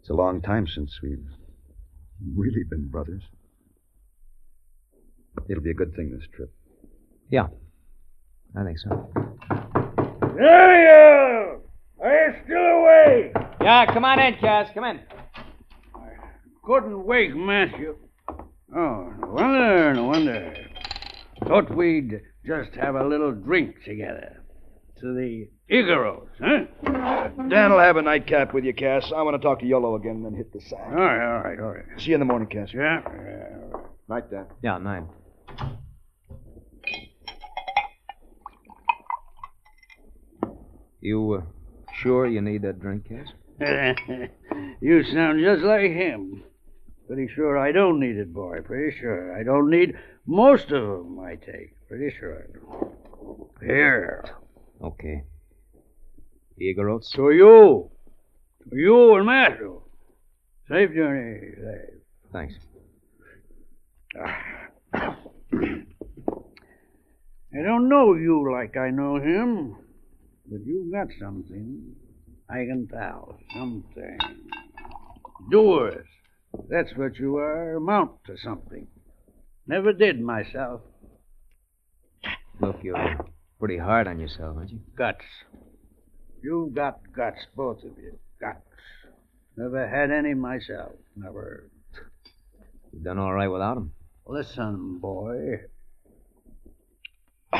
It's 0.00 0.10
a 0.10 0.14
long 0.14 0.42
time 0.42 0.66
since 0.66 0.98
we've 1.02 1.24
really 2.36 2.62
been 2.68 2.88
brothers. 2.88 3.22
It'll 5.48 5.62
be 5.62 5.70
a 5.70 5.74
good 5.74 5.94
thing, 5.96 6.10
this 6.16 6.26
trip. 6.34 6.52
Yeah. 7.30 7.46
I 8.56 8.64
think 8.64 8.78
so. 8.78 9.10
There 10.36 10.82
you! 10.82 11.60
Are 11.60 11.60
you 12.12 12.34
still 12.44 12.56
awake? 12.56 13.32
Yeah, 13.60 13.86
come 13.92 14.04
on 14.04 14.18
in, 14.18 14.34
Cass. 14.34 14.70
Come 14.74 14.84
in. 14.84 15.00
I 15.94 16.08
Couldn't 16.64 17.04
wake 17.04 17.34
Matthew. 17.34 17.96
Oh, 18.76 19.12
no 19.20 19.28
wonder, 19.28 19.94
no 19.94 20.04
wonder. 20.04 20.54
Thought 21.46 21.74
we'd 21.74 22.20
just 22.44 22.74
have 22.74 22.94
a 22.94 23.04
little 23.06 23.32
drink 23.32 23.76
together. 23.84 24.42
To 25.00 25.12
the 25.12 25.48
Igorots, 25.70 26.28
huh? 26.40 27.28
Dan 27.48 27.72
will 27.72 27.80
have 27.80 27.96
a 27.96 28.02
nightcap 28.02 28.54
with 28.54 28.64
you, 28.64 28.72
Cass. 28.72 29.12
I 29.14 29.22
want 29.22 29.40
to 29.40 29.42
talk 29.44 29.60
to 29.60 29.66
Yolo 29.66 29.96
again 29.96 30.16
and 30.16 30.24
then 30.24 30.34
hit 30.34 30.52
the 30.52 30.60
sack. 30.60 30.78
All 30.86 30.94
right, 30.94 31.36
all 31.36 31.42
right, 31.42 31.58
all 31.58 31.70
right. 31.72 31.84
See 31.98 32.10
you 32.10 32.14
in 32.14 32.20
the 32.20 32.26
morning, 32.26 32.48
Cass. 32.48 32.72
Yeah? 32.72 33.00
yeah. 33.02 33.02
all 33.04 33.12
right. 33.12 33.84
Night, 34.08 34.30
Dan. 34.30 34.46
Yeah, 34.62 34.78
nine. 34.78 35.08
You 41.00 41.42
uh, 41.42 41.63
sure 42.04 42.26
you 42.26 42.42
need 42.42 42.62
that 42.62 42.80
drink, 42.80 43.08
Cass? 43.08 43.28
you 44.80 45.02
sound 45.04 45.40
just 45.42 45.62
like 45.62 45.90
him. 45.90 46.44
Pretty 47.06 47.28
sure 47.34 47.58
I 47.58 47.72
don't 47.72 47.98
need 47.98 48.16
it, 48.16 48.32
boy. 48.32 48.60
Pretty 48.62 48.96
sure. 48.98 49.34
I 49.38 49.42
don't 49.42 49.70
need 49.70 49.96
most 50.26 50.70
of 50.70 50.82
'em, 50.82 51.18
I 51.18 51.36
take. 51.36 51.74
Pretty 51.88 52.14
sure. 52.18 52.46
Here. 53.60 54.24
Okay. 54.82 55.22
Igorots? 56.60 57.18
Oh, 57.18 57.30
to 57.30 57.34
you. 57.34 57.90
To 58.70 58.76
you 58.76 59.14
and 59.16 59.26
Matthew. 59.26 59.80
Safe 60.68 60.92
journey. 60.92 61.54
Safe. 61.56 62.00
Thanks. 62.32 62.54
I 67.56 67.62
don't 67.62 67.88
know 67.88 68.14
you 68.14 68.50
like 68.52 68.76
I 68.76 68.90
know 68.90 69.16
him, 69.16 69.76
but 70.50 70.60
you've 70.64 70.92
got 70.92 71.08
something. 71.18 71.94
I 72.48 72.64
can 72.66 72.88
tell. 72.92 73.38
Something. 73.54 74.18
Doers. 75.50 76.06
That's 76.68 76.90
what 76.96 77.16
you 77.18 77.36
are. 77.36 77.76
Amount 77.76 78.12
to 78.26 78.36
something. 78.36 78.86
Never 79.66 79.92
did 79.92 80.20
myself. 80.20 80.82
Look, 82.60 82.76
you're 82.82 83.26
pretty 83.58 83.78
hard 83.78 84.06
on 84.06 84.20
yourself, 84.20 84.56
aren't 84.56 84.70
you? 84.70 84.80
Guts. 84.96 85.24
You've 86.42 86.74
got 86.74 87.00
guts, 87.16 87.46
both 87.56 87.78
of 87.78 87.96
you. 87.96 88.18
Guts. 88.40 88.60
Never 89.56 89.88
had 89.88 90.10
any 90.10 90.34
myself. 90.34 90.92
Never. 91.16 91.70
You've 92.92 93.04
done 93.04 93.18
all 93.18 93.32
right 93.32 93.48
without 93.48 93.74
them. 93.74 93.92
Listen, 94.26 94.98
boy. 95.00 95.60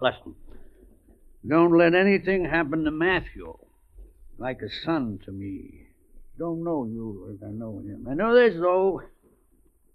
Listen. 0.00 0.34
Don't 1.48 1.76
let 1.76 1.94
anything 1.94 2.44
happen 2.44 2.84
to 2.84 2.90
Matthew. 2.90 3.56
Like 4.38 4.60
a 4.62 4.70
son 4.84 5.20
to 5.24 5.32
me. 5.32 5.86
Don't 6.38 6.62
know 6.64 6.84
you 6.84 7.28
like 7.30 7.48
I 7.48 7.52
know 7.52 7.78
him. 7.78 8.06
I 8.10 8.14
know 8.14 8.34
this, 8.34 8.54
though. 8.60 9.02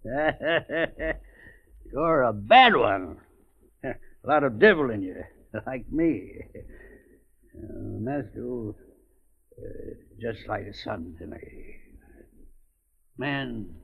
You're 1.92 2.24
a 2.24 2.34
bad 2.34 2.76
one. 2.76 3.18
a 3.84 3.96
lot 4.24 4.44
of 4.44 4.60
devil 4.60 4.90
in 4.92 5.04
you, 5.04 5.24
like 5.68 5.92
me. 5.92 6.32
Uh, 7.56 8.00
Matthew, 8.00 8.74
uh, 9.58 9.94
just 10.20 10.48
like 10.48 10.64
a 10.64 10.74
son 10.74 11.16
to 11.20 11.28
me. 11.28 11.78
Man 13.18 13.76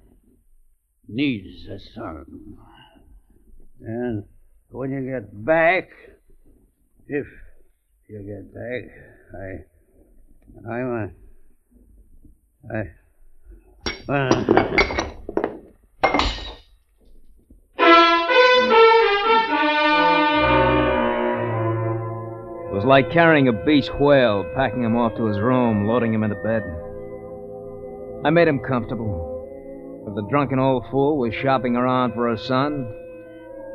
needs 1.07 1.67
a 1.67 1.79
son. 1.93 2.57
And 3.81 4.24
when 4.69 4.91
you 4.91 5.01
get 5.12 5.45
back, 5.45 5.89
if 7.07 7.27
you 8.09 8.19
get 8.19 8.53
back, 8.53 8.83
I, 9.35 9.65
I'm 10.71 10.87
a, 10.87 11.11
I, 12.73 12.79
uh, 14.09 14.31
It 22.59 22.73
was 22.73 22.85
like 22.85 23.11
carrying 23.11 23.49
a 23.49 23.51
beach 23.51 23.89
whale, 23.99 24.45
packing 24.55 24.83
him 24.83 24.95
off 24.95 25.17
to 25.17 25.25
his 25.25 25.39
room, 25.39 25.85
loading 25.85 26.13
him 26.13 26.23
into 26.23 26.35
bed. 26.35 26.63
I 28.25 28.29
made 28.29 28.47
him 28.47 28.59
comfortable. 28.59 30.05
If 30.07 30.15
the 30.15 30.25
drunken 30.29 30.59
old 30.59 30.85
fool 30.91 31.17
was 31.17 31.33
shopping 31.33 31.75
around 31.75 32.13
for 32.13 32.29
a 32.29 32.37
son, 32.37 32.87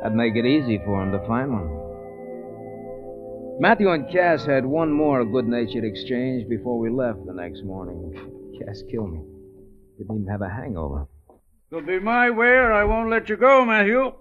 I'd 0.03 0.15
make 0.15 0.35
it 0.35 0.45
easy 0.45 0.81
for 0.83 1.03
him 1.03 1.11
to 1.11 1.19
find 1.27 1.51
one. 1.51 1.92
Matthew 3.59 3.91
and 3.91 4.09
Cass 4.09 4.45
had 4.45 4.65
one 4.65 4.91
more 4.91 5.23
good 5.23 5.47
natured 5.47 5.83
exchange 5.83 6.49
before 6.49 6.79
we 6.79 6.89
left 6.89 7.25
the 7.25 7.33
next 7.33 7.63
morning. 7.63 8.11
Cass 8.59 8.81
killed 8.89 9.13
me. 9.13 9.21
Didn't 9.97 10.15
even 10.15 10.27
have 10.27 10.41
a 10.41 10.49
hangover. 10.49 11.07
It'll 11.71 11.85
be 11.85 11.99
my 11.99 12.29
way 12.31 12.47
or 12.47 12.73
I 12.73 12.83
won't 12.83 13.11
let 13.11 13.29
you 13.29 13.37
go, 13.37 13.63
Matthew. 13.63 14.13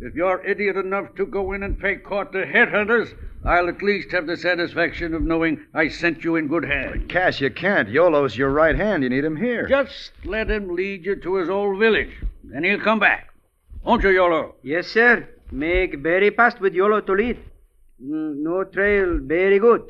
If 0.00 0.14
you're 0.14 0.44
idiot 0.44 0.76
enough 0.76 1.14
to 1.16 1.24
go 1.24 1.52
in 1.52 1.62
and 1.62 1.78
pay 1.78 1.96
court 1.96 2.32
to 2.32 2.44
headhunters, 2.44 3.16
I'll 3.44 3.68
at 3.68 3.82
least 3.82 4.12
have 4.12 4.26
the 4.26 4.36
satisfaction 4.36 5.14
of 5.14 5.22
knowing 5.22 5.64
I 5.72 5.88
sent 5.88 6.22
you 6.22 6.36
in 6.36 6.48
good 6.48 6.64
hands. 6.64 7.04
Cass, 7.08 7.40
you 7.40 7.50
can't. 7.50 7.88
Yolo's 7.88 8.36
your 8.36 8.50
right 8.50 8.76
hand. 8.76 9.02
You 9.02 9.08
need 9.08 9.24
him 9.24 9.36
here. 9.36 9.66
Just 9.66 10.12
let 10.24 10.50
him 10.50 10.74
lead 10.74 11.06
you 11.06 11.16
to 11.16 11.36
his 11.36 11.48
old 11.48 11.78
village. 11.78 12.10
Then 12.44 12.64
he'll 12.64 12.80
come 12.80 13.00
back. 13.00 13.32
Won't 13.82 14.02
you, 14.02 14.10
Yolo? 14.10 14.56
Yes, 14.62 14.88
sir. 14.88 15.28
Make 15.50 15.98
very 15.98 16.30
fast 16.30 16.60
with 16.60 16.74
Yolo 16.74 17.00
to 17.00 17.12
lead. 17.12 17.38
Mm, 18.02 18.36
No 18.42 18.64
trail, 18.64 19.18
very 19.22 19.58
good. 19.58 19.82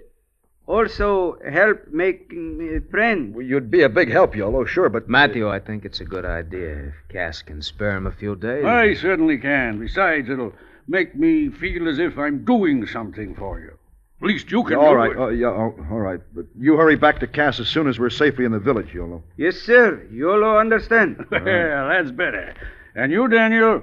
Also, 0.66 1.36
help 1.46 1.88
make 1.92 2.30
mm, 2.30 2.90
friend. 2.90 3.34
Well, 3.34 3.44
you'd 3.44 3.70
be 3.70 3.82
a 3.82 3.88
big 3.88 4.10
help, 4.10 4.34
Yolo, 4.34 4.64
sure, 4.64 4.88
but. 4.88 5.08
Matthew, 5.08 5.48
I 5.48 5.58
think 5.58 5.84
it's 5.84 6.00
a 6.00 6.04
good 6.04 6.24
idea 6.24 6.86
if 6.88 6.94
Cass 7.10 7.42
can 7.42 7.60
spare 7.60 7.96
him 7.96 8.06
a 8.06 8.12
few 8.12 8.34
days. 8.34 8.64
I 8.64 8.94
certainly 8.94 9.36
can. 9.38 9.78
Besides, 9.78 10.30
it'll 10.30 10.54
make 10.88 11.14
me 11.14 11.50
feel 11.50 11.86
as 11.88 11.98
if 11.98 12.16
I'm 12.18 12.44
doing 12.44 12.86
something 12.86 13.34
for 13.34 13.60
you. 13.60 13.76
At 14.22 14.28
least 14.28 14.50
you 14.50 14.64
can 14.64 14.76
all 14.76 14.92
do 14.92 14.96
right. 14.96 15.10
it. 15.10 15.18
Oh, 15.18 15.28
yeah, 15.28 15.48
oh, 15.48 15.74
all 15.90 16.00
right. 16.00 16.20
But 16.34 16.46
you 16.58 16.76
hurry 16.76 16.96
back 16.96 17.20
to 17.20 17.26
Cass 17.26 17.60
as 17.60 17.68
soon 17.68 17.86
as 17.86 17.98
we're 17.98 18.08
safely 18.08 18.46
in 18.46 18.52
the 18.52 18.58
village, 18.58 18.94
Yolo. 18.94 19.22
Yes, 19.36 19.56
sir. 19.56 20.02
Yolo 20.10 20.56
understand. 20.56 21.26
well, 21.30 21.88
that's 21.88 22.10
better. 22.10 22.54
And 22.94 23.12
you, 23.12 23.28
Daniel, 23.28 23.82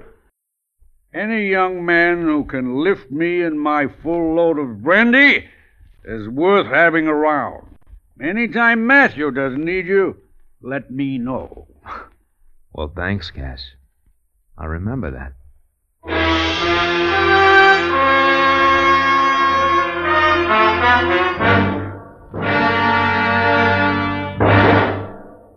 any 1.14 1.50
young 1.50 1.86
man 1.86 2.22
who 2.22 2.46
can 2.46 2.84
lift 2.84 3.12
me 3.12 3.42
and 3.42 3.60
my 3.60 3.88
full 3.88 4.36
load 4.36 4.58
of 4.58 4.82
brandy 4.82 5.46
is 6.04 6.28
worth 6.30 6.68
having 6.68 7.08
around. 7.08 7.68
Anytime 8.22 8.88
Matthew 8.88 9.32
doesn't 9.32 9.64
need 9.64 9.88
you, 9.88 10.18
let 10.62 10.92
me 10.92 11.18
know. 11.18 11.68
Well, 12.74 12.94
thanks, 12.96 13.30
Cass. 13.32 13.62
I'll 14.58 14.70
remember 14.70 15.12
that. 15.12 15.34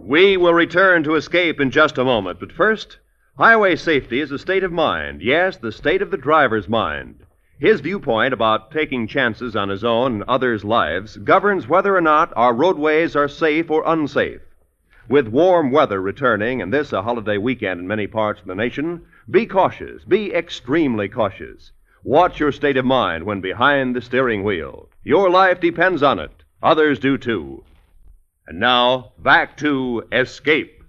We 0.00 0.37
will 0.37 0.54
return 0.54 1.04
to 1.04 1.14
escape 1.14 1.61
in 1.61 1.70
just 1.70 1.99
a 1.99 2.04
moment, 2.04 2.40
but 2.40 2.50
first, 2.50 2.99
highway 3.36 3.74
safety 3.74 4.20
is 4.20 4.30
a 4.30 4.38
state 4.38 4.62
of 4.62 4.72
mind. 4.72 5.20
Yes, 5.20 5.56
the 5.56 5.72
state 5.72 6.02
of 6.02 6.10
the 6.10 6.16
driver's 6.16 6.68
mind. 6.68 7.24
His 7.58 7.80
viewpoint 7.80 8.32
about 8.32 8.70
taking 8.70 9.06
chances 9.06 9.56
on 9.56 9.68
his 9.68 9.84
own 9.84 10.14
and 10.14 10.22
others' 10.24 10.64
lives 10.64 11.16
governs 11.16 11.68
whether 11.68 11.96
or 11.96 12.00
not 12.00 12.32
our 12.36 12.54
roadways 12.54 13.16
are 13.16 13.28
safe 13.28 13.70
or 13.70 13.82
unsafe. 13.86 14.40
With 15.08 15.28
warm 15.28 15.70
weather 15.70 16.00
returning, 16.00 16.62
and 16.62 16.72
this 16.72 16.92
a 16.92 17.02
holiday 17.02 17.38
weekend 17.38 17.80
in 17.80 17.88
many 17.88 18.06
parts 18.06 18.40
of 18.40 18.46
the 18.46 18.54
nation, 18.54 19.02
be 19.30 19.46
cautious. 19.46 20.04
Be 20.04 20.32
extremely 20.32 21.08
cautious. 21.08 21.72
Watch 22.02 22.38
your 22.38 22.52
state 22.52 22.76
of 22.76 22.84
mind 22.84 23.24
when 23.24 23.40
behind 23.40 23.96
the 23.96 24.02
steering 24.02 24.44
wheel. 24.44 24.88
Your 25.02 25.30
life 25.30 25.60
depends 25.60 26.02
on 26.02 26.18
it. 26.18 26.44
Others 26.62 26.98
do 26.98 27.18
too. 27.18 27.64
And 28.46 28.60
now, 28.60 29.12
back 29.18 29.56
to 29.58 30.04
Escape. 30.12 30.83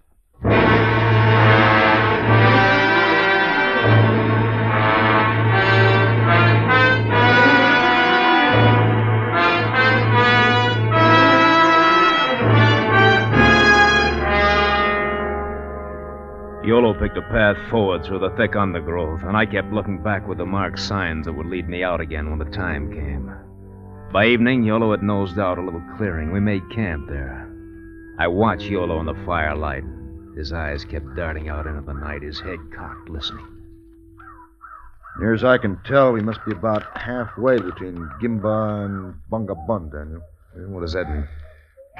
Yolo 16.85 16.99
picked 16.99 17.17
a 17.17 17.21
path 17.23 17.57
forward 17.71 18.05
through 18.05 18.19
the 18.19 18.29
thick 18.37 18.55
undergrowth, 18.55 19.23
and 19.23 19.35
I 19.35 19.47
kept 19.47 19.73
looking 19.73 20.03
back 20.03 20.27
with 20.27 20.37
the 20.37 20.45
marked 20.45 20.77
signs 20.77 21.25
that 21.25 21.33
would 21.33 21.47
lead 21.47 21.67
me 21.67 21.83
out 21.83 21.99
again 21.99 22.29
when 22.29 22.37
the 22.37 22.55
time 22.55 22.93
came. 22.93 23.33
By 24.13 24.27
evening, 24.27 24.61
Yolo 24.61 24.91
had 24.91 25.01
nosed 25.01 25.39
out 25.39 25.57
a 25.57 25.63
little 25.63 25.81
clearing. 25.97 26.31
We 26.31 26.39
made 26.39 26.69
camp 26.69 27.09
there. 27.09 27.51
I 28.19 28.27
watched 28.27 28.69
Yolo 28.69 28.99
in 28.99 29.07
the 29.07 29.15
firelight. 29.25 29.83
His 30.37 30.53
eyes 30.53 30.85
kept 30.85 31.15
darting 31.15 31.49
out 31.49 31.65
into 31.65 31.81
the 31.81 31.93
night, 31.93 32.21
his 32.21 32.39
head 32.39 32.59
cocked, 32.71 33.09
listening. 33.09 33.47
Near 35.17 35.33
as 35.33 35.43
I 35.43 35.57
can 35.57 35.79
tell, 35.87 36.11
we 36.11 36.21
must 36.21 36.45
be 36.45 36.51
about 36.51 36.83
halfway 36.95 37.57
between 37.57 37.95
Gimba 38.21 38.85
and 38.85 39.15
Bunga 39.31 39.55
Bun, 39.65 39.89
Daniel. 39.89 40.21
What 40.71 40.81
does 40.81 40.93
that 40.93 41.09
mean? 41.09 41.27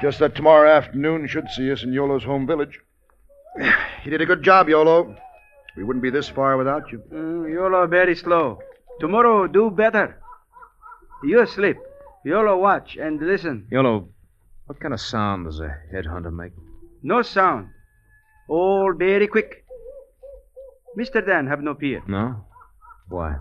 Just 0.00 0.20
that 0.20 0.36
tomorrow 0.36 0.70
afternoon 0.70 1.26
should 1.26 1.48
see 1.48 1.72
us 1.72 1.82
in 1.82 1.92
Yolo's 1.92 2.22
home 2.22 2.46
village. 2.46 2.78
You 4.04 4.10
did 4.10 4.20
a 4.20 4.26
good 4.26 4.42
job, 4.44 4.68
Yolo. 4.68 5.16
We 5.76 5.82
wouldn't 5.82 6.02
be 6.02 6.10
this 6.10 6.28
far 6.28 6.56
without 6.56 6.92
you. 6.92 7.02
Mm, 7.12 7.52
Yolo 7.52 7.86
very 7.88 8.14
slow. 8.14 8.60
Tomorrow 9.00 9.48
do 9.48 9.68
better. 9.70 10.20
You 11.24 11.40
asleep. 11.40 11.76
Yolo 12.24 12.56
watch 12.56 12.96
and 12.96 13.20
listen. 13.20 13.66
Yolo, 13.70 14.08
what 14.66 14.80
kind 14.80 14.94
of 14.94 15.00
sound 15.00 15.46
does 15.46 15.60
a 15.60 15.76
headhunter 15.92 16.32
make? 16.32 16.52
No 17.02 17.22
sound. 17.22 17.68
All 18.48 18.94
very 18.96 19.26
quick. 19.26 19.64
Mr. 20.96 21.24
Dan 21.26 21.46
have 21.46 21.62
no 21.62 21.74
fear. 21.74 22.02
No? 22.06 22.44
Why? 23.08 23.36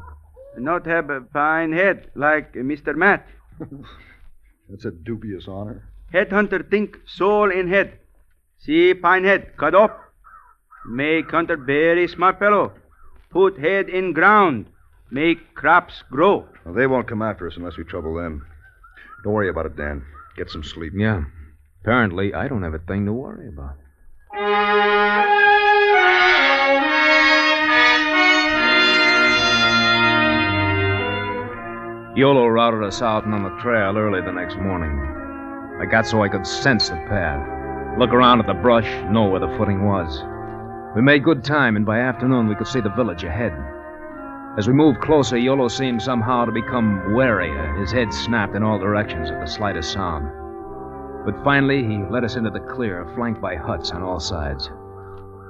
Not 0.57 0.85
have 0.87 1.09
a 1.09 1.21
fine 1.31 1.73
head 1.73 2.09
like 2.15 2.53
Mr. 2.53 2.95
Matt. 2.95 3.27
That's 4.69 4.85
a 4.85 4.91
dubious 4.91 5.47
honor. 5.47 5.87
Headhunter 6.13 6.69
think 6.69 6.97
soul 7.05 7.51
in 7.51 7.67
head. 7.69 7.99
See 8.57 8.93
pine 8.93 9.23
head 9.23 9.57
cut 9.57 9.75
off. 9.75 9.91
Make 10.87 11.31
hunter 11.31 11.57
very 11.57 12.07
smart 12.07 12.39
fellow. 12.39 12.71
Put 13.31 13.59
head 13.59 13.89
in 13.89 14.13
ground. 14.13 14.67
Make 15.11 15.53
crops 15.55 16.03
grow. 16.11 16.47
Well, 16.65 16.73
they 16.73 16.87
won't 16.87 17.07
come 17.07 17.21
after 17.21 17.47
us 17.47 17.57
unless 17.57 17.77
we 17.77 17.83
trouble 17.83 18.15
them. 18.15 18.45
Don't 19.23 19.33
worry 19.33 19.49
about 19.49 19.65
it, 19.65 19.75
Dan. 19.75 20.05
Get 20.37 20.49
some 20.49 20.63
sleep. 20.63 20.93
Yeah. 20.95 21.23
Apparently, 21.81 22.33
I 22.33 22.47
don't 22.47 22.63
have 22.63 22.73
a 22.73 22.79
thing 22.79 23.05
to 23.05 23.13
worry 23.13 23.47
about. 23.47 23.75
Yolo 32.15 32.47
routed 32.47 32.83
us 32.83 33.01
out 33.01 33.25
and 33.25 33.33
on 33.33 33.43
the 33.43 33.61
trail 33.61 33.97
early 33.97 34.21
the 34.21 34.31
next 34.31 34.55
morning. 34.57 34.97
I 35.81 35.85
got 35.85 36.07
so 36.07 36.23
I 36.23 36.29
could 36.29 36.47
sense 36.47 36.87
the 36.89 36.95
path, 36.95 37.99
look 37.99 38.11
around 38.11 38.39
at 38.39 38.47
the 38.47 38.53
brush, 38.53 38.87
know 39.11 39.25
where 39.25 39.41
the 39.41 39.53
footing 39.57 39.85
was. 39.85 40.23
We 40.95 41.01
made 41.01 41.25
good 41.25 41.43
time, 41.43 41.75
and 41.75 41.85
by 41.85 41.99
afternoon 41.99 42.47
we 42.47 42.55
could 42.55 42.67
see 42.67 42.79
the 42.79 42.89
village 42.89 43.25
ahead. 43.25 43.51
As 44.57 44.65
we 44.65 44.73
moved 44.73 45.01
closer, 45.01 45.37
Yolo 45.37 45.67
seemed 45.67 46.01
somehow 46.01 46.45
to 46.45 46.53
become 46.53 47.13
warier. 47.13 47.77
His 47.77 47.91
head 47.91 48.13
snapped 48.13 48.55
in 48.55 48.63
all 48.63 48.79
directions 48.79 49.29
at 49.29 49.41
the 49.41 49.45
slightest 49.45 49.91
sound. 49.91 50.31
But 51.25 51.43
finally, 51.43 51.83
he 51.83 51.97
led 52.09 52.23
us 52.23 52.37
into 52.37 52.49
the 52.49 52.61
clear, 52.61 53.05
flanked 53.13 53.41
by 53.41 53.55
huts 53.55 53.91
on 53.91 54.03
all 54.03 54.21
sides. 54.21 54.69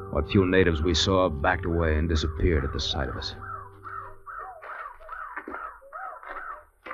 What 0.09 0.31
few 0.31 0.47
natives 0.47 0.81
we 0.81 0.95
saw 0.95 1.29
backed 1.29 1.65
away 1.65 1.99
and 1.99 2.09
disappeared 2.09 2.63
at 2.65 2.73
the 2.73 2.79
sight 2.79 3.09
of 3.09 3.15
us. 3.15 3.35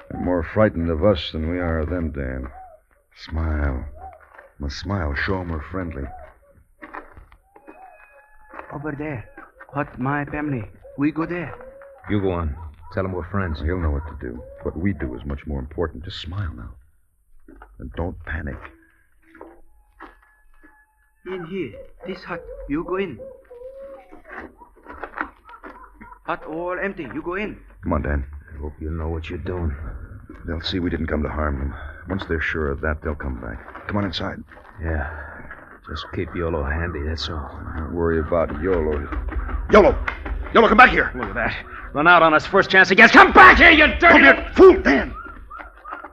They're 0.10 0.20
more 0.20 0.44
frightened 0.44 0.90
of 0.90 1.06
us 1.06 1.32
than 1.32 1.50
we 1.50 1.60
are 1.60 1.80
of 1.80 1.90
them, 1.90 2.12
Dan. 2.12 2.50
Smile. 3.16 3.86
Must 4.60 4.78
smile. 4.78 5.16
Show 5.16 5.40
'em 5.40 5.50
we're 5.50 5.62
friendly. 5.62 6.04
Over 8.74 8.96
there. 8.98 9.30
Hut 9.74 10.00
my 10.00 10.26
family. 10.26 10.64
We 10.98 11.12
go 11.12 11.26
there. 11.26 11.54
You 12.10 12.22
go 12.22 12.32
on. 12.32 12.56
Tell 12.94 13.06
him 13.06 13.14
we're 13.14 13.30
friends. 13.30 13.60
He'll 13.60 13.80
know 13.80 13.92
what 13.92 14.06
to 14.08 14.18
do. 14.20 14.42
What 14.64 14.78
we 14.78 14.94
do 14.94 15.16
is 15.16 15.26
much 15.26 15.46
more 15.48 15.60
important. 15.60 16.04
Just 16.04 16.20
smile 16.20 16.52
now. 16.54 16.72
And 17.80 17.92
don't 17.94 18.18
panic. 18.26 18.58
In 21.26 21.46
here. 21.46 21.74
This 22.06 22.24
hut. 22.24 22.44
You 22.68 22.84
go 22.84 22.98
in. 22.98 23.20
Hut 26.24 26.44
all 26.46 26.78
empty. 26.82 27.04
You 27.14 27.22
go 27.22 27.36
in. 27.36 27.60
Come 27.84 27.94
on, 27.94 28.02
Dan. 28.02 28.26
I 28.54 28.62
hope 28.62 28.74
you 28.80 28.90
know 28.90 29.10
what 29.10 29.30
you're 29.30 29.40
doing. 29.40 29.76
They'll 30.46 30.62
see 30.62 30.80
we 30.80 30.90
didn't 30.90 31.08
come 31.08 31.24
to 31.24 31.30
harm 31.30 31.60
them. 31.60 31.74
Once 32.10 32.26
they're 32.28 32.42
sure 32.42 32.70
of 32.70 32.82
that, 32.82 33.02
they'll 33.02 33.16
come 33.16 33.40
back. 33.40 33.88
Come 33.88 33.98
on 33.98 34.06
inside. 34.06 34.44
Yeah. 34.82 35.10
Just 35.90 36.06
keep 36.14 36.34
Yolo 36.36 36.64
handy, 36.64 37.02
that's 37.04 37.28
all. 37.30 37.60
Don't 37.76 37.94
worry 37.94 38.20
about 38.20 38.62
Yolo. 38.62 39.08
Yolo! 39.72 39.98
Yolo, 40.54 40.68
come 40.68 40.78
back 40.78 40.92
here! 40.92 41.12
Look 41.16 41.30
at 41.30 41.36
that. 41.36 41.66
Run 41.94 42.08
out 42.08 42.22
on 42.22 42.34
us 42.34 42.46
first 42.46 42.70
chance 42.70 42.90
he 42.90 42.96
gets. 42.96 43.12
Come 43.12 43.34
back 43.34 43.58
here, 43.58 43.72
you 43.72 43.88
dirty... 43.88 44.08
Come 44.08 44.22
here, 44.22 44.52
fool, 44.56 44.82
Dan! 44.82 45.14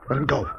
Let 0.09 0.17
him 0.17 0.25
go. 0.25 0.49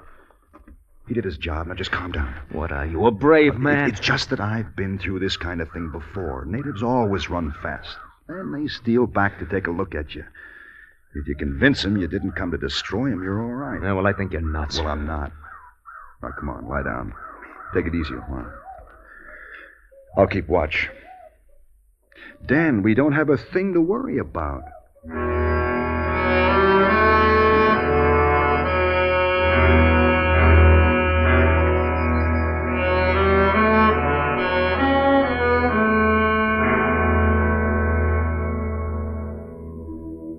He 1.09 1.15
did 1.15 1.25
his 1.25 1.39
job. 1.39 1.67
Now 1.67 1.75
just 1.75 1.91
calm 1.91 2.13
down. 2.13 2.33
What 2.53 2.71
are 2.71 2.87
you, 2.87 3.05
a 3.07 3.11
brave 3.11 3.57
man? 3.57 3.89
It's 3.89 3.99
just 3.99 4.31
that 4.31 4.39
I've 4.39 4.77
been 4.77 4.97
through 4.97 5.19
this 5.19 5.37
kind 5.37 5.61
of 5.61 5.69
thing 5.73 5.91
before. 5.91 6.45
Natives 6.45 6.85
always 6.85 7.29
run 7.29 7.53
fast. 7.63 7.97
And 8.29 8.55
they 8.55 8.69
steal 8.69 9.09
back 9.09 9.41
to 9.41 9.47
take 9.47 9.67
a 9.67 9.73
look 9.73 9.97
at 9.97 10.15
you. 10.15 10.25
If 11.17 11.27
you 11.27 11.35
convince 11.35 11.83
them 11.83 11.97
you 11.97 12.07
didn't 12.07 12.37
come 12.37 12.53
to 12.53 12.59
destroy 12.59 13.11
them, 13.11 13.25
you're 13.25 13.43
all 13.43 13.53
right. 13.53 13.83
Yeah, 13.83 13.95
well, 13.95 14.07
I 14.07 14.13
think 14.13 14.31
you're 14.33 14.41
nuts. 14.41 14.79
Well, 14.79 14.87
I'm 14.87 15.05
not. 15.05 15.33
Now, 16.23 16.31
come 16.39 16.49
on, 16.49 16.69
lie 16.69 16.85
down. 16.85 17.13
Take 17.75 17.87
it 17.87 17.95
easy 17.95 18.15
while. 18.15 18.53
I'll 20.17 20.27
keep 20.27 20.49
watch. 20.49 20.91
Dan, 22.45 22.83
we 22.83 22.95
don't 22.95 23.13
have 23.13 23.29
a 23.29 23.37
thing 23.37 23.75
to 23.75 23.81
worry 23.81 24.19
about. 24.19 24.63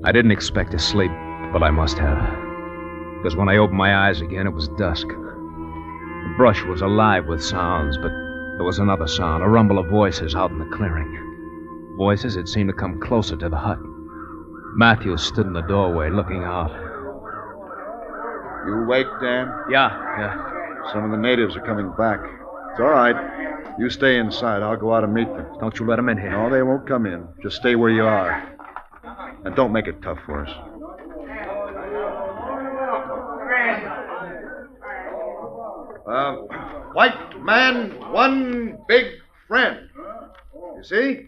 I 0.03 0.11
didn't 0.11 0.31
expect 0.31 0.71
to 0.71 0.79
sleep, 0.79 1.11
but 1.53 1.63
I 1.63 1.71
must 1.71 1.97
have. 1.97 2.19
Because 3.17 3.37
when 3.37 3.47
I 3.47 3.57
opened 3.57 3.77
my 3.77 4.07
eyes 4.07 4.19
again, 4.19 4.47
it 4.47 4.53
was 4.53 4.67
dusk. 4.69 5.07
The 5.07 6.33
brush 6.35 6.63
was 6.65 6.81
alive 6.81 7.27
with 7.27 7.41
sounds, 7.41 7.97
but 7.97 8.11
there 8.57 8.65
was 8.65 8.79
another 8.79 9.07
sound, 9.07 9.43
a 9.43 9.47
rumble 9.47 9.79
of 9.79 9.87
voices 9.87 10.35
out 10.35 10.51
in 10.51 10.59
the 10.59 10.75
clearing. 10.75 11.95
Voices 11.97 12.35
that 12.35 12.47
seemed 12.47 12.69
to 12.69 12.73
come 12.73 12.99
closer 12.99 13.35
to 13.37 13.49
the 13.49 13.57
hut. 13.57 13.77
Matthews 14.75 15.23
stood 15.23 15.45
in 15.45 15.53
the 15.53 15.61
doorway 15.61 16.09
looking 16.09 16.43
out. 16.43 16.71
You 18.65 18.83
awake, 18.83 19.07
Dan? 19.21 19.51
Yeah, 19.69 19.89
yeah. 20.19 20.91
Some 20.93 21.03
of 21.03 21.11
the 21.11 21.17
natives 21.17 21.55
are 21.55 21.65
coming 21.65 21.91
back. 21.97 22.19
It's 22.71 22.79
all 22.79 22.91
right. 22.91 23.15
You 23.79 23.89
stay 23.89 24.17
inside. 24.17 24.61
I'll 24.61 24.77
go 24.77 24.93
out 24.93 25.03
and 25.03 25.13
meet 25.13 25.27
them. 25.27 25.45
Don't 25.59 25.77
you 25.79 25.85
let 25.85 25.95
them 25.95 26.09
in 26.09 26.17
here. 26.17 26.31
No, 26.31 26.49
they 26.49 26.61
won't 26.61 26.87
come 26.87 27.05
in. 27.05 27.27
Just 27.41 27.57
stay 27.57 27.75
where 27.75 27.89
you 27.89 28.03
are. 28.03 28.57
And 29.45 29.55
don't 29.55 29.71
make 29.71 29.87
it 29.87 30.01
tough 30.01 30.19
for 30.25 30.45
us. 30.45 30.51
Uh, 36.07 36.35
white 36.93 37.15
man, 37.43 37.91
one 38.11 38.77
big 38.87 39.05
friend. 39.47 39.89
You 40.77 40.83
see? 40.83 41.27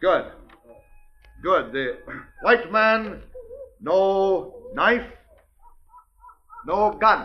Good. 0.00 0.32
Good. 1.42 1.72
The 1.72 1.98
white 2.42 2.70
man, 2.72 3.22
no 3.80 4.54
knife, 4.74 5.06
no 6.66 6.92
gun. 7.00 7.22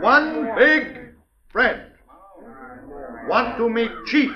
One 0.00 0.54
big 0.56 1.14
friend. 1.50 1.82
Want 3.28 3.56
to 3.58 3.68
meet 3.68 3.90
chief. 4.06 4.32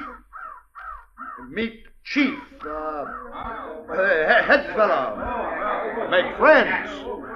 Meet 1.51 1.85
chief. 2.05 2.39
Uh, 2.65 2.69
uh, 2.69 4.43
head 4.47 4.67
fella. 4.75 5.58
Make 6.11 6.37
friends. 6.39 6.91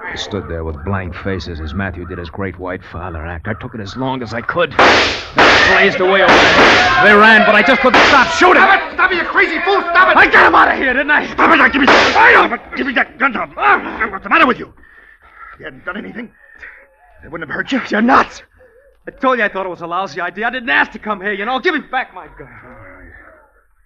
They 0.09 0.17
stood 0.17 0.47
there 0.49 0.63
with 0.63 0.83
blank 0.83 1.15
faces 1.15 1.59
as 1.61 1.73
Matthew 1.73 2.05
did 2.05 2.17
his 2.17 2.29
great 2.29 2.59
white 2.59 2.83
father 2.91 3.25
act. 3.25 3.47
I 3.47 3.53
took 3.53 3.73
it 3.73 3.79
as 3.81 3.95
long 3.95 4.21
as 4.21 4.33
I 4.33 4.41
could. 4.41 4.71
They 4.71 5.69
blazed 5.69 5.99
away 6.01 6.21
over 6.21 6.33
there. 6.33 7.03
They 7.05 7.13
ran, 7.13 7.45
but 7.45 7.55
I 7.55 7.63
just 7.65 7.81
couldn't 7.81 8.01
stop 8.07 8.27
shooting. 8.35 8.61
Stop 8.61 8.91
it! 8.91 8.93
Stop 8.95 9.11
it, 9.11 9.17
you 9.17 9.23
crazy 9.23 9.59
fool! 9.61 9.79
Stop 9.81 10.09
it! 10.09 10.17
I 10.17 10.29
got 10.29 10.47
him 10.47 10.55
out 10.55 10.67
of 10.71 10.77
here, 10.77 10.93
didn't 10.93 11.11
I? 11.11 11.31
Stop 11.31 11.51
it! 11.53 11.57
Now, 11.57 11.69
give 11.69 11.81
me 11.81 11.87
it! 11.89 12.75
Give 12.75 12.87
me 12.87 12.93
that 12.93 13.17
gun 13.17 13.31
down. 13.31 13.53
Ah, 13.57 14.09
What's 14.11 14.23
the 14.23 14.29
matter 14.29 14.45
with 14.45 14.59
you? 14.59 14.73
You 15.59 15.65
hadn't 15.65 15.85
done 15.85 15.97
anything. 15.97 16.31
They 17.21 17.29
wouldn't 17.29 17.49
have 17.49 17.55
hurt 17.55 17.71
you. 17.71 17.81
You're 17.89 18.01
nuts. 18.01 18.43
I 19.07 19.11
told 19.11 19.37
you 19.37 19.45
I 19.45 19.49
thought 19.49 19.65
it 19.65 19.69
was 19.69 19.81
a 19.81 19.87
lousy 19.87 20.19
idea. 20.19 20.47
I 20.47 20.49
didn't 20.49 20.69
ask 20.69 20.91
to 20.91 20.99
come 20.99 21.21
here, 21.21 21.33
you 21.33 21.45
know. 21.45 21.59
Give 21.59 21.73
me 21.73 21.79
back 21.81 22.13
my 22.13 22.27
gun. 22.27 22.49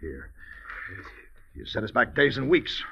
Here. 0.01 0.31
You 1.55 1.65
set 1.65 1.83
us 1.83 1.91
back 1.91 2.15
days 2.15 2.37
and 2.37 2.49
weeks. 2.49 2.83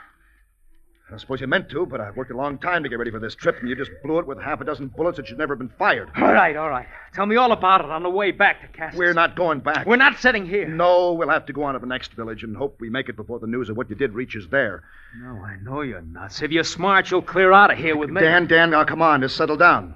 I 1.14 1.18
suppose 1.18 1.40
you 1.40 1.46
meant 1.46 1.70
to, 1.70 1.86
but 1.86 2.02
I've 2.02 2.16
worked 2.16 2.32
a 2.32 2.36
long 2.38 2.58
time 2.58 2.82
to 2.82 2.90
get 2.90 2.98
ready 2.98 3.12
for 3.12 3.20
this 3.20 3.36
trip, 3.36 3.60
and 3.60 3.70
you 3.70 3.76
just 3.76 3.92
blew 4.04 4.18
it 4.18 4.26
with 4.26 4.42
half 4.42 4.60
a 4.60 4.66
dozen 4.66 4.88
bullets 4.88 5.18
that 5.18 5.28
should 5.28 5.38
never 5.38 5.54
have 5.54 5.60
been 5.60 5.72
fired. 5.78 6.10
All 6.18 6.34
right, 6.34 6.56
all 6.56 6.68
right. 6.70 6.88
Tell 7.14 7.28
me 7.28 7.36
all 7.36 7.52
about 7.52 7.82
it 7.82 7.92
on 7.92 8.02
the 8.02 8.10
way 8.10 8.32
back 8.32 8.62
to 8.62 8.68
Cass's. 8.76 8.98
We're 8.98 9.14
not 9.14 9.36
going 9.36 9.60
back. 9.60 9.86
We're 9.86 9.98
not 9.98 10.18
sitting 10.18 10.48
here. 10.48 10.68
No, 10.68 11.14
we'll 11.14 11.30
have 11.30 11.46
to 11.46 11.54
go 11.54 11.64
on 11.64 11.74
to 11.74 11.80
the 11.80 11.86
next 11.86 12.14
village 12.14 12.44
and 12.44 12.58
hope 12.58 12.78
we 12.80 12.90
make 12.90 13.08
it 13.08 13.16
before 13.16 13.38
the 13.40 13.46
news 13.46 13.70
of 13.70 13.78
what 13.78 13.88
you 13.90 13.96
did 13.96 14.14
reaches 14.14 14.48
there. 14.50 14.84
No, 15.22 15.44
I 15.44 15.58
know 15.62 15.82
you're 15.82 16.02
nuts. 16.02 16.42
If 16.42 16.52
you're 16.52 16.64
smart, 16.64 17.12
you'll 17.12 17.22
clear 17.22 17.52
out 17.52 17.72
of 17.72 17.78
here 17.78 17.96
with 17.96 18.10
me. 18.10 18.22
Dan, 18.22 18.48
Dan, 18.48 18.72
now 18.72 18.84
come 18.84 19.04
on, 19.04 19.22
just 19.22 19.38
settle 19.38 19.58
down. 19.58 19.96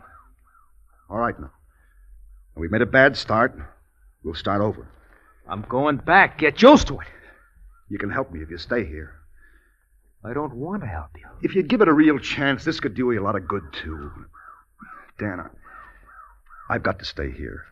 All 1.10 1.18
right 1.18 1.38
now. 1.40 1.52
We've 2.56 2.72
made 2.72 2.84
a 2.84 2.86
bad 2.86 3.18
start. 3.18 3.58
We'll 4.24 4.36
start 4.36 4.62
over. 4.62 4.88
I'm 5.48 5.64
going 5.64 5.98
back. 5.98 6.38
Get 6.38 6.62
used 6.62 6.88
to 6.88 7.00
it. 7.00 7.08
You 7.90 7.98
can 7.98 8.12
help 8.12 8.32
me 8.32 8.42
if 8.42 8.52
you 8.52 8.60
stay 8.60 8.86
here. 8.86 9.16
I 10.24 10.34
don't 10.34 10.56
want 10.56 10.82
to 10.82 10.88
help 10.88 11.12
you. 11.18 11.28
If 11.42 11.56
you'd 11.56 11.70
give 11.70 11.82
it 11.82 11.88
a 11.88 11.94
real 11.94 12.20
chance, 12.20 12.66
this 12.66 12.80
could 12.80 12.94
do 12.94 13.12
you 13.12 13.22
a 13.22 13.24
lot 13.24 13.36
of 13.36 13.48
good, 13.48 13.64
too. 13.72 14.12
Dan, 15.18 15.40
I, 15.40 16.74
I've 16.74 16.84
got 16.84 17.00
to 17.00 17.06
stay 17.06 17.32
here. 17.32 17.64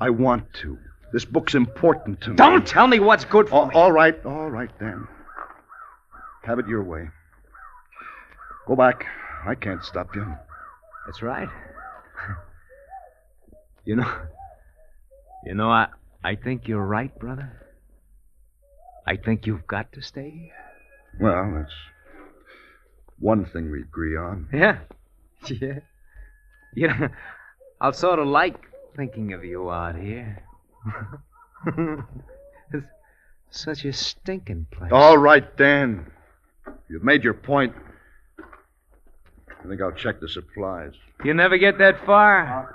I 0.00 0.10
want 0.10 0.52
to. 0.62 0.78
This 1.12 1.24
book's 1.24 1.54
important 1.54 2.20
to 2.22 2.30
me. 2.30 2.36
Don't 2.36 2.66
tell 2.66 2.86
me 2.86 3.00
what's 3.00 3.24
good 3.24 3.48
for 3.48 3.54
all, 3.54 3.66
me. 3.66 3.74
all 3.74 3.92
right, 3.92 4.24
all 4.24 4.50
right, 4.50 4.70
Dan. 4.78 5.06
Have 6.44 6.58
it 6.58 6.68
your 6.68 6.82
way. 6.82 7.08
Go 8.66 8.76
back. 8.76 9.06
I 9.46 9.54
can't 9.54 9.84
stop 9.84 10.14
you. 10.14 10.26
That's 11.06 11.22
right. 11.22 11.48
you 13.84 13.96
know, 13.96 14.12
you 15.44 15.54
know, 15.54 15.70
I, 15.70 15.88
I 16.22 16.36
think 16.36 16.68
you're 16.68 16.84
right, 16.84 17.16
brother. 17.18 17.52
I 19.06 19.16
think 19.16 19.46
you've 19.46 19.66
got 19.66 19.92
to 19.92 20.02
stay 20.02 20.30
here. 20.30 20.63
Well, 21.20 21.52
that's 21.56 21.72
one 23.18 23.44
thing 23.46 23.70
we 23.70 23.80
agree 23.80 24.16
on. 24.16 24.48
Yeah. 24.52 24.78
Yeah. 25.46 25.80
You 26.74 26.88
know, 26.88 27.08
I'll 27.80 27.92
sort 27.92 28.18
of 28.18 28.26
like 28.26 28.56
thinking 28.96 29.32
of 29.34 29.44
you 29.44 29.70
out 29.70 29.94
here. 29.94 30.42
it's 32.72 32.86
such 33.50 33.84
a 33.84 33.92
stinking 33.92 34.66
place. 34.70 34.90
All 34.92 35.18
right, 35.18 35.56
Dan. 35.56 36.10
You've 36.88 37.04
made 37.04 37.22
your 37.22 37.34
point. 37.34 37.74
I 38.38 39.68
think 39.68 39.80
I'll 39.80 39.92
check 39.92 40.20
the 40.20 40.28
supplies. 40.28 40.92
You 41.24 41.34
never 41.34 41.58
get 41.58 41.78
that 41.78 42.04
far. 42.06 42.74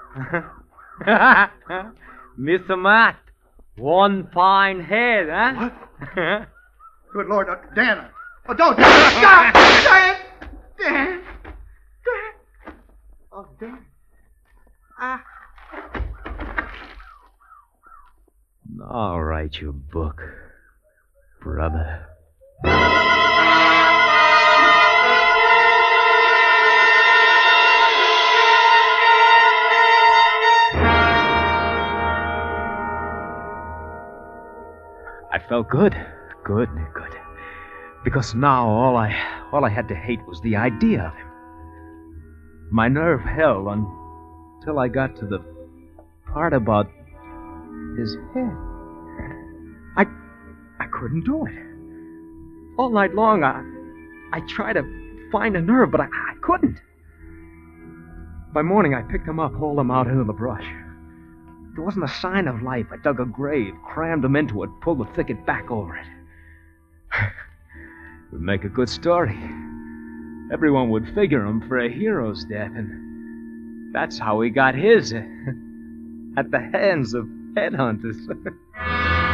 Mr. 2.40 2.80
Matt, 2.80 3.18
one 3.78 4.30
fine 4.34 4.80
head, 4.80 5.28
huh? 5.30 5.70
What? 6.14 6.48
Good 7.14 7.28
Lord, 7.28 7.50
uh, 7.50 7.56
Dan. 7.76 8.08
Oh, 8.48 8.54
don't. 8.54 8.76
Stop! 8.76 9.54
Dan! 9.54 10.20
Dan! 10.80 11.22
Dan! 12.06 12.34
Oh, 13.32 13.46
Dan. 13.60 13.86
Ah. 15.00 15.24
Right, 19.40 19.62
you 19.62 19.72
book, 19.72 20.22
brother. 21.42 22.06
I 35.32 35.40
felt 35.48 35.70
good, 35.70 35.96
good, 36.44 36.70
good. 36.94 37.09
Because 38.04 38.34
now 38.34 38.68
all 38.68 38.96
I 38.96 39.16
all 39.52 39.66
I 39.66 39.70
had 39.70 39.88
to 39.90 39.96
hate 39.96 40.26
was 40.26 40.40
the 40.42 40.56
idea 40.56 41.04
of 41.04 41.14
him. 41.16 41.28
My 42.72 42.88
nerve 42.88 43.22
held 43.22 43.68
until 43.68 44.80
I 44.80 44.88
got 44.88 45.16
to 45.18 45.26
the 45.26 45.44
part 46.32 46.54
about 46.54 46.90
his 47.98 48.16
head. 48.34 48.56
I 49.98 50.06
I 50.80 50.86
couldn't 50.92 51.26
do 51.26 51.46
it. 51.46 51.54
All 52.78 52.90
night 52.90 53.14
long 53.16 53.44
I 53.44 53.64
I 54.32 54.42
tried 54.48 54.74
to 54.74 55.30
find 55.32 55.58
a 55.58 55.62
nerve, 55.62 55.92
but 55.92 56.02
I, 56.02 56.06
I 56.06 56.36
couldn't. 56.42 56.80
By 58.54 58.62
morning 58.62 58.94
I 58.94 59.02
picked 59.02 59.28
him 59.28 59.40
up, 59.40 59.54
hauled 59.54 59.80
him 59.80 59.92
out 59.92 60.08
into 60.08 60.24
the 60.24 60.34
brush. 60.34 60.66
There 61.76 61.84
wasn't 61.84 62.06
a 62.06 62.14
sign 62.22 62.48
of 62.48 62.62
life. 62.62 62.88
I 62.92 62.98
dug 62.98 63.20
a 63.20 63.26
grave, 63.26 63.74
crammed 63.86 64.24
him 64.24 64.36
into 64.36 64.64
it, 64.64 64.70
pulled 64.82 65.00
the 65.00 65.14
thicket 65.16 65.46
back 65.46 65.70
over 65.70 65.96
it. 65.96 66.08
Would 68.32 68.42
make 68.42 68.64
a 68.64 68.70
good 68.70 68.90
story. 68.90 69.38
Everyone 70.52 70.90
would 70.90 71.14
figure 71.14 71.46
him 71.46 71.68
for 71.68 71.80
a 71.80 71.92
hero's 71.92 72.44
death, 72.46 72.72
and 72.76 73.94
that's 73.94 74.18
how 74.20 74.42
he 74.42 74.50
got 74.50 74.76
his 74.76 75.14
eh? 75.14 75.18
at 76.38 76.52
the 76.52 76.70
hands 76.74 77.14
of 77.14 77.26
headhunters. 77.56 78.18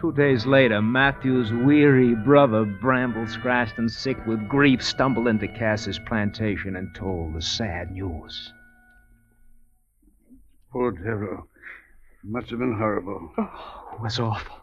Two 0.00 0.12
days 0.12 0.46
later, 0.46 0.80
Matthew's 0.80 1.52
weary 1.52 2.14
brother, 2.14 2.64
Bramble, 2.64 3.26
scratched 3.26 3.78
and 3.78 3.90
sick 3.90 4.16
with 4.26 4.48
grief, 4.48 4.80
stumbled 4.80 5.26
into 5.26 5.48
Cass's 5.48 5.98
plantation 5.98 6.76
and 6.76 6.94
told 6.94 7.34
the 7.34 7.42
sad 7.42 7.90
news. 7.90 8.52
Poor 10.72 10.92
devil. 10.92 11.48
Must 12.24 12.50
have 12.50 12.58
been 12.58 12.76
horrible. 12.76 13.30
Oh, 13.38 13.90
it 13.94 14.00
was 14.02 14.18
awful. 14.18 14.56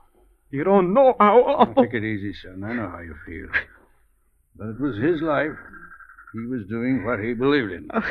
You 0.51 0.63
don't 0.63 0.93
know 0.93 1.15
how 1.19 1.39
oh. 1.39 1.55
awful. 1.59 1.83
Take 1.83 1.93
it 1.93 2.03
easy, 2.03 2.33
son. 2.33 2.63
I 2.63 2.73
know 2.73 2.89
how 2.89 2.99
you 2.99 3.15
feel. 3.25 3.47
But 4.55 4.69
it 4.69 4.79
was 4.79 4.97
his 4.97 5.21
life. 5.21 5.57
He 6.33 6.39
was 6.47 6.65
doing 6.69 7.05
what 7.05 7.19
he 7.19 7.33
believed 7.33 7.71
in. 7.71 7.87
Uh, 7.91 8.01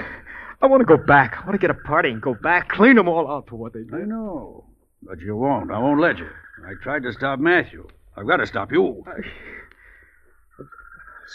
I 0.61 0.67
want 0.67 0.81
to 0.81 0.87
go 0.87 0.97
back. 0.97 1.37
I 1.39 1.47
want 1.47 1.53
to 1.53 1.59
get 1.59 1.71
a 1.71 1.75
party 1.75 2.11
and 2.11 2.21
go 2.21 2.35
back, 2.35 2.69
clean 2.71 2.97
them 2.97 3.09
all 3.09 3.31
out 3.31 3.49
for 3.49 3.57
what 3.57 3.73
they 3.73 3.83
did. 3.83 3.95
I 3.95 4.05
know. 4.05 4.65
But 5.03 5.21
you 5.21 5.37
won't. 5.37 5.71
I 5.71 5.79
won't 5.79 6.01
let 6.01 6.19
you. 6.19 6.29
I 6.67 6.73
tried 6.83 7.03
to 7.03 7.13
stop 7.13 7.39
Matthew. 7.39 7.87
I've 8.17 8.27
got 8.27 8.39
to 8.39 8.47
stop 8.47 8.73
you. 8.73 9.05
I... 9.07 9.17
am 10.59 10.69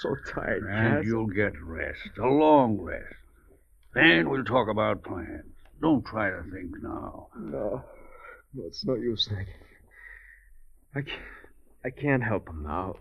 so 0.02 0.16
tired, 0.34 0.64
And 0.64 0.98
Cass. 0.98 1.06
you'll 1.06 1.28
get 1.28 1.54
rest. 1.62 2.02
A 2.18 2.26
long 2.26 2.80
rest. 2.80 3.14
Then 3.94 4.30
we'll 4.30 4.44
talk 4.44 4.68
about 4.68 5.04
plans. 5.04 5.44
Don't 5.82 6.06
try 6.06 6.30
to 6.30 6.44
think 6.52 6.72
now. 6.82 7.28
No. 7.38 7.84
No, 8.54 8.66
it's 8.66 8.86
no 8.86 8.96
use, 8.96 9.30
Nick. 9.32 9.48
I 10.96 11.02
can't, 11.02 11.22
I 11.86 11.90
can't 11.90 12.24
help 12.24 12.50
him 12.50 12.64
now. 12.64 12.98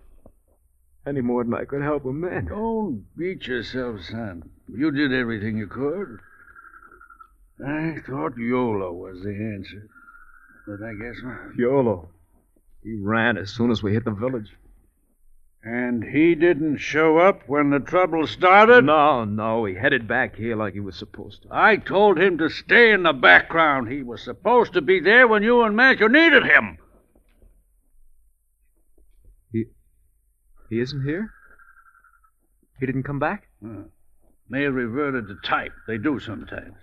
Any 1.06 1.22
more 1.22 1.42
than 1.42 1.54
I 1.54 1.64
could 1.64 1.82
help 1.82 2.04
him 2.04 2.20
then. 2.20 2.46
Don't 2.46 3.06
beat 3.16 3.46
yourself, 3.46 4.02
son. 4.02 4.50
You 4.68 4.90
did 4.90 5.12
everything 5.12 5.56
you 5.56 5.66
could. 5.66 6.18
I 7.66 7.96
thought 8.06 8.36
Yolo 8.36 8.92
was 8.92 9.22
the 9.22 9.30
answer. 9.30 9.88
But 10.66 10.84
I 10.84 10.92
guess 10.92 11.16
not. 11.22 11.56
Yolo. 11.56 12.10
He 12.84 12.94
ran 13.00 13.38
as 13.38 13.50
soon 13.50 13.70
as 13.70 13.82
we 13.82 13.94
hit 13.94 14.04
the 14.04 14.10
village. 14.10 14.54
And 15.62 16.04
he 16.04 16.34
didn't 16.34 16.78
show 16.78 17.18
up 17.18 17.42
when 17.48 17.70
the 17.70 17.80
trouble 17.80 18.26
started? 18.26 18.84
No, 18.84 19.24
no. 19.24 19.64
He 19.64 19.74
headed 19.74 20.06
back 20.06 20.36
here 20.36 20.56
like 20.56 20.72
he 20.72 20.80
was 20.80 20.96
supposed 20.96 21.42
to. 21.42 21.48
I 21.50 21.76
told 21.76 22.18
him 22.18 22.38
to 22.38 22.48
stay 22.48 22.92
in 22.92 23.02
the 23.02 23.12
background. 23.12 23.90
He 23.90 24.02
was 24.02 24.22
supposed 24.22 24.74
to 24.74 24.80
be 24.80 25.00
there 25.00 25.26
when 25.26 25.42
you 25.42 25.62
and 25.62 25.76
Matthew 25.76 26.08
needed 26.08 26.44
him. 26.44 26.78
He. 29.52 29.64
He 30.70 30.80
isn't 30.80 31.04
here? 31.04 31.34
He 32.78 32.86
didn't 32.86 33.02
come 33.02 33.18
back? 33.18 33.48
Huh. 33.62 33.82
May 34.48 34.62
have 34.62 34.74
reverted 34.74 35.26
to 35.26 35.36
type. 35.44 35.72
They 35.88 35.98
do 35.98 36.20
sometimes. 36.20 36.76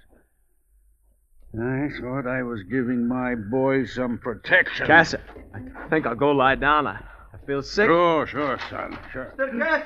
I 1.59 1.87
thought 2.01 2.27
I 2.27 2.43
was 2.43 2.61
giving 2.63 3.07
my 3.07 3.35
boy 3.35 3.85
some 3.85 4.17
protection. 4.17 4.85
Cass, 4.85 5.15
I 5.53 5.87
think 5.89 6.05
I'll 6.05 6.15
go 6.15 6.31
lie 6.31 6.55
down. 6.55 6.85
I 6.85 7.01
feel 7.45 7.61
sick. 7.61 7.85
Sure, 7.85 8.27
sure, 8.27 8.59
son. 8.69 8.97
Sure. 9.11 9.33
Mr. 9.37 9.59
Cass! 9.59 9.85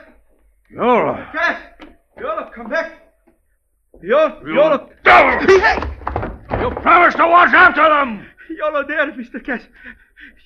Yolo. 0.72 1.28
Cass! 1.32 1.62
Yolo, 2.20 2.52
come 2.56 2.70
back! 2.70 2.92
Yolo, 4.02 4.42
You 4.46 4.56
Yolo, 4.56 4.90
You 6.62 6.72
promised 6.82 7.18
to 7.18 7.28
watch 7.28 7.54
after 7.54 7.90
them! 7.90 8.26
Yolo 8.50 8.88
there, 8.88 9.12
Mr. 9.12 9.44
Cass. 9.44 9.62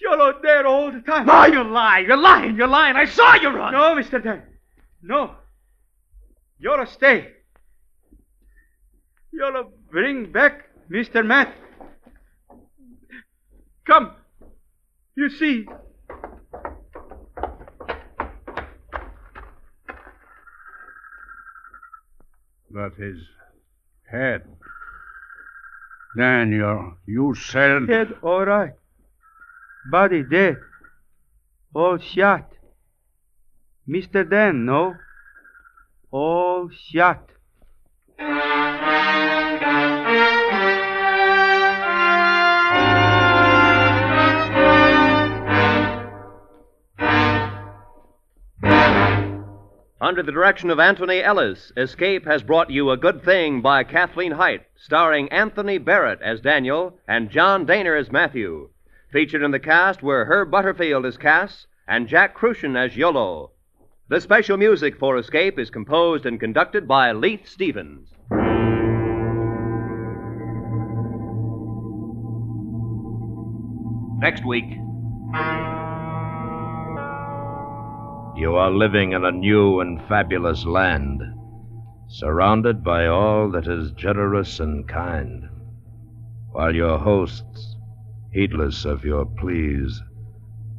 Yolo 0.01 0.39
there 0.41 0.67
all 0.67 0.91
the 0.91 1.01
time. 1.01 1.25
No, 1.25 1.45
you 1.45 1.63
lie. 1.63 1.99
You're 1.99 2.17
lying. 2.17 2.55
You're 2.55 2.67
lying. 2.67 2.95
I 2.95 3.05
saw 3.05 3.35
you 3.35 3.49
run. 3.49 3.73
No, 3.73 3.95
Mr. 3.95 4.23
Dan. 4.23 4.43
No. 5.01 5.35
Yolo, 6.59 6.85
stay. 6.85 7.29
Yolo, 9.31 9.71
bring 9.89 10.31
back 10.31 10.63
Mr. 10.91 11.25
Matt. 11.25 11.53
Come. 13.87 14.11
You 15.15 15.29
see. 15.29 15.65
But 22.73 22.95
his 22.95 23.17
head. 24.09 24.41
Daniel, 26.17 26.95
you 27.05 27.35
said. 27.35 27.87
Head 27.87 28.15
all 28.23 28.45
right. 28.45 28.73
Body 29.91 30.23
dead. 30.23 30.57
All 31.75 31.99
shot. 31.99 32.49
Mr. 33.87 34.27
Dan, 34.27 34.65
no? 34.65 34.95
All 36.09 36.69
shot. 36.91 37.29
Under 50.13 50.21
the 50.21 50.31
direction 50.31 50.69
of 50.69 50.79
Anthony 50.79 51.23
Ellis, 51.23 51.71
Escape 51.75 52.25
has 52.25 52.43
brought 52.43 52.69
you 52.69 52.91
A 52.91 52.97
Good 52.97 53.23
Thing 53.23 53.63
by 53.63 53.83
Kathleen 53.83 54.33
Hite, 54.33 54.61
starring 54.75 55.27
Anthony 55.29 55.79
Barrett 55.79 56.21
as 56.21 56.39
Daniel 56.39 56.99
and 57.07 57.31
John 57.31 57.65
Dehner 57.65 57.99
as 57.99 58.11
Matthew. 58.11 58.69
Featured 59.11 59.41
in 59.41 59.49
the 59.49 59.57
cast 59.57 60.03
were 60.03 60.25
Herb 60.25 60.51
Butterfield 60.51 61.07
as 61.07 61.17
Cass 61.17 61.65
and 61.87 62.07
Jack 62.07 62.37
Kruschen 62.37 62.77
as 62.77 62.95
Yolo. 62.95 63.53
The 64.07 64.21
special 64.21 64.55
music 64.55 64.99
for 64.99 65.17
Escape 65.17 65.57
is 65.57 65.71
composed 65.71 66.27
and 66.27 66.39
conducted 66.39 66.87
by 66.87 67.11
Leith 67.11 67.47
Stevens. 67.47 68.09
Next 74.21 74.45
week, 74.45 74.77
You 78.35 78.55
are 78.55 78.71
living 78.71 79.11
in 79.11 79.23
a 79.25 79.31
new 79.31 79.79
and 79.79 80.01
fabulous 80.07 80.65
land, 80.65 81.21
surrounded 82.07 82.83
by 82.83 83.05
all 83.05 83.51
that 83.51 83.67
is 83.67 83.91
generous 83.91 84.59
and 84.59 84.87
kind, 84.87 85.49
while 86.51 86.73
your 86.73 86.97
hosts, 86.97 87.75
heedless 88.31 88.85
of 88.85 89.05
your 89.05 89.25
pleas, 89.25 90.01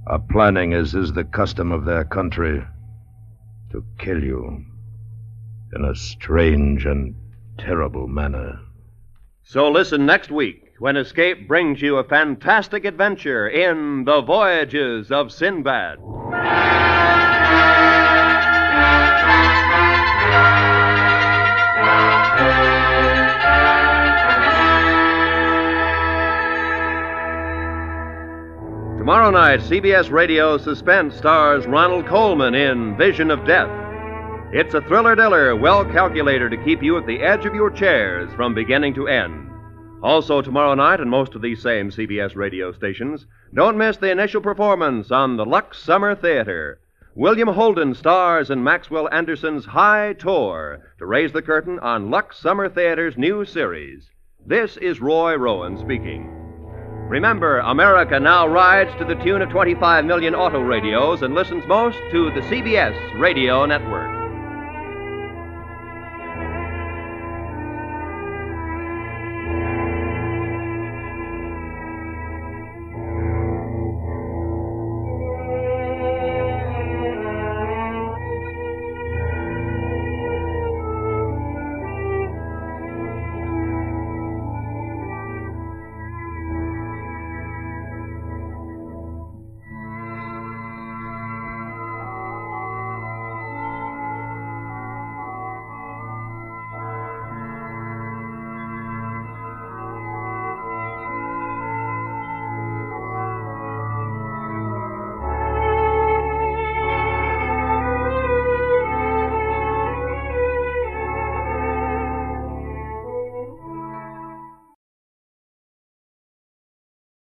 are 0.06 0.18
planning, 0.18 0.74
as 0.74 0.96
is 0.96 1.12
the 1.12 1.22
custom 1.22 1.70
of 1.70 1.84
their 1.84 2.04
country, 2.04 2.66
to 3.70 3.84
kill 3.98 4.22
you 4.22 4.64
in 5.74 5.84
a 5.84 5.94
strange 5.94 6.84
and 6.84 7.14
terrible 7.56 8.08
manner. 8.08 8.58
So 9.44 9.70
listen 9.70 10.04
next 10.04 10.30
week 10.30 10.72
when 10.80 10.96
Escape 10.96 11.46
brings 11.46 11.80
you 11.80 11.98
a 11.98 12.04
fantastic 12.04 12.84
adventure 12.84 13.48
in 13.48 14.04
The 14.04 14.22
Voyages 14.22 15.12
of 15.12 15.30
Sinbad. 15.30 15.98
Tomorrow 29.04 29.32
night, 29.32 29.60
CBS 29.60 30.10
Radio 30.10 30.56
Suspense 30.56 31.14
stars 31.14 31.66
Ronald 31.66 32.06
Colman 32.06 32.54
in 32.54 32.96
Vision 32.96 33.30
of 33.30 33.44
Death. 33.44 33.68
It's 34.50 34.72
a 34.72 34.80
thriller 34.80 35.14
diller 35.14 35.54
well 35.54 35.84
calculated 35.84 36.50
to 36.52 36.64
keep 36.64 36.82
you 36.82 36.96
at 36.96 37.06
the 37.06 37.20
edge 37.20 37.44
of 37.44 37.54
your 37.54 37.70
chairs 37.70 38.32
from 38.34 38.54
beginning 38.54 38.94
to 38.94 39.06
end. 39.06 39.50
Also, 40.02 40.40
tomorrow 40.40 40.72
night, 40.72 41.00
and 41.00 41.10
most 41.10 41.34
of 41.34 41.42
these 41.42 41.60
same 41.60 41.90
CBS 41.90 42.34
radio 42.34 42.72
stations, 42.72 43.26
don't 43.52 43.76
miss 43.76 43.98
the 43.98 44.10
initial 44.10 44.40
performance 44.40 45.10
on 45.10 45.36
the 45.36 45.44
Lux 45.44 45.82
Summer 45.82 46.14
Theater. 46.14 46.80
William 47.14 47.48
Holden 47.48 47.92
stars 47.92 48.48
in 48.48 48.64
Maxwell 48.64 49.10
Anderson's 49.12 49.66
High 49.66 50.14
Tor 50.14 50.80
to 50.98 51.04
raise 51.04 51.32
the 51.32 51.42
curtain 51.42 51.78
on 51.80 52.10
Lux 52.10 52.40
Summer 52.40 52.70
Theater's 52.70 53.18
new 53.18 53.44
series. 53.44 54.08
This 54.46 54.78
is 54.78 55.02
Roy 55.02 55.34
Rowan 55.34 55.76
speaking. 55.76 56.43
Remember, 57.08 57.58
America 57.58 58.18
now 58.18 58.46
rides 58.46 58.90
to 58.98 59.04
the 59.04 59.14
tune 59.22 59.42
of 59.42 59.50
25 59.50 60.06
million 60.06 60.34
auto 60.34 60.60
radios 60.60 61.20
and 61.20 61.34
listens 61.34 61.66
most 61.66 61.98
to 62.10 62.30
the 62.30 62.40
CBS 62.40 62.94
radio 63.18 63.66
network. 63.66 64.13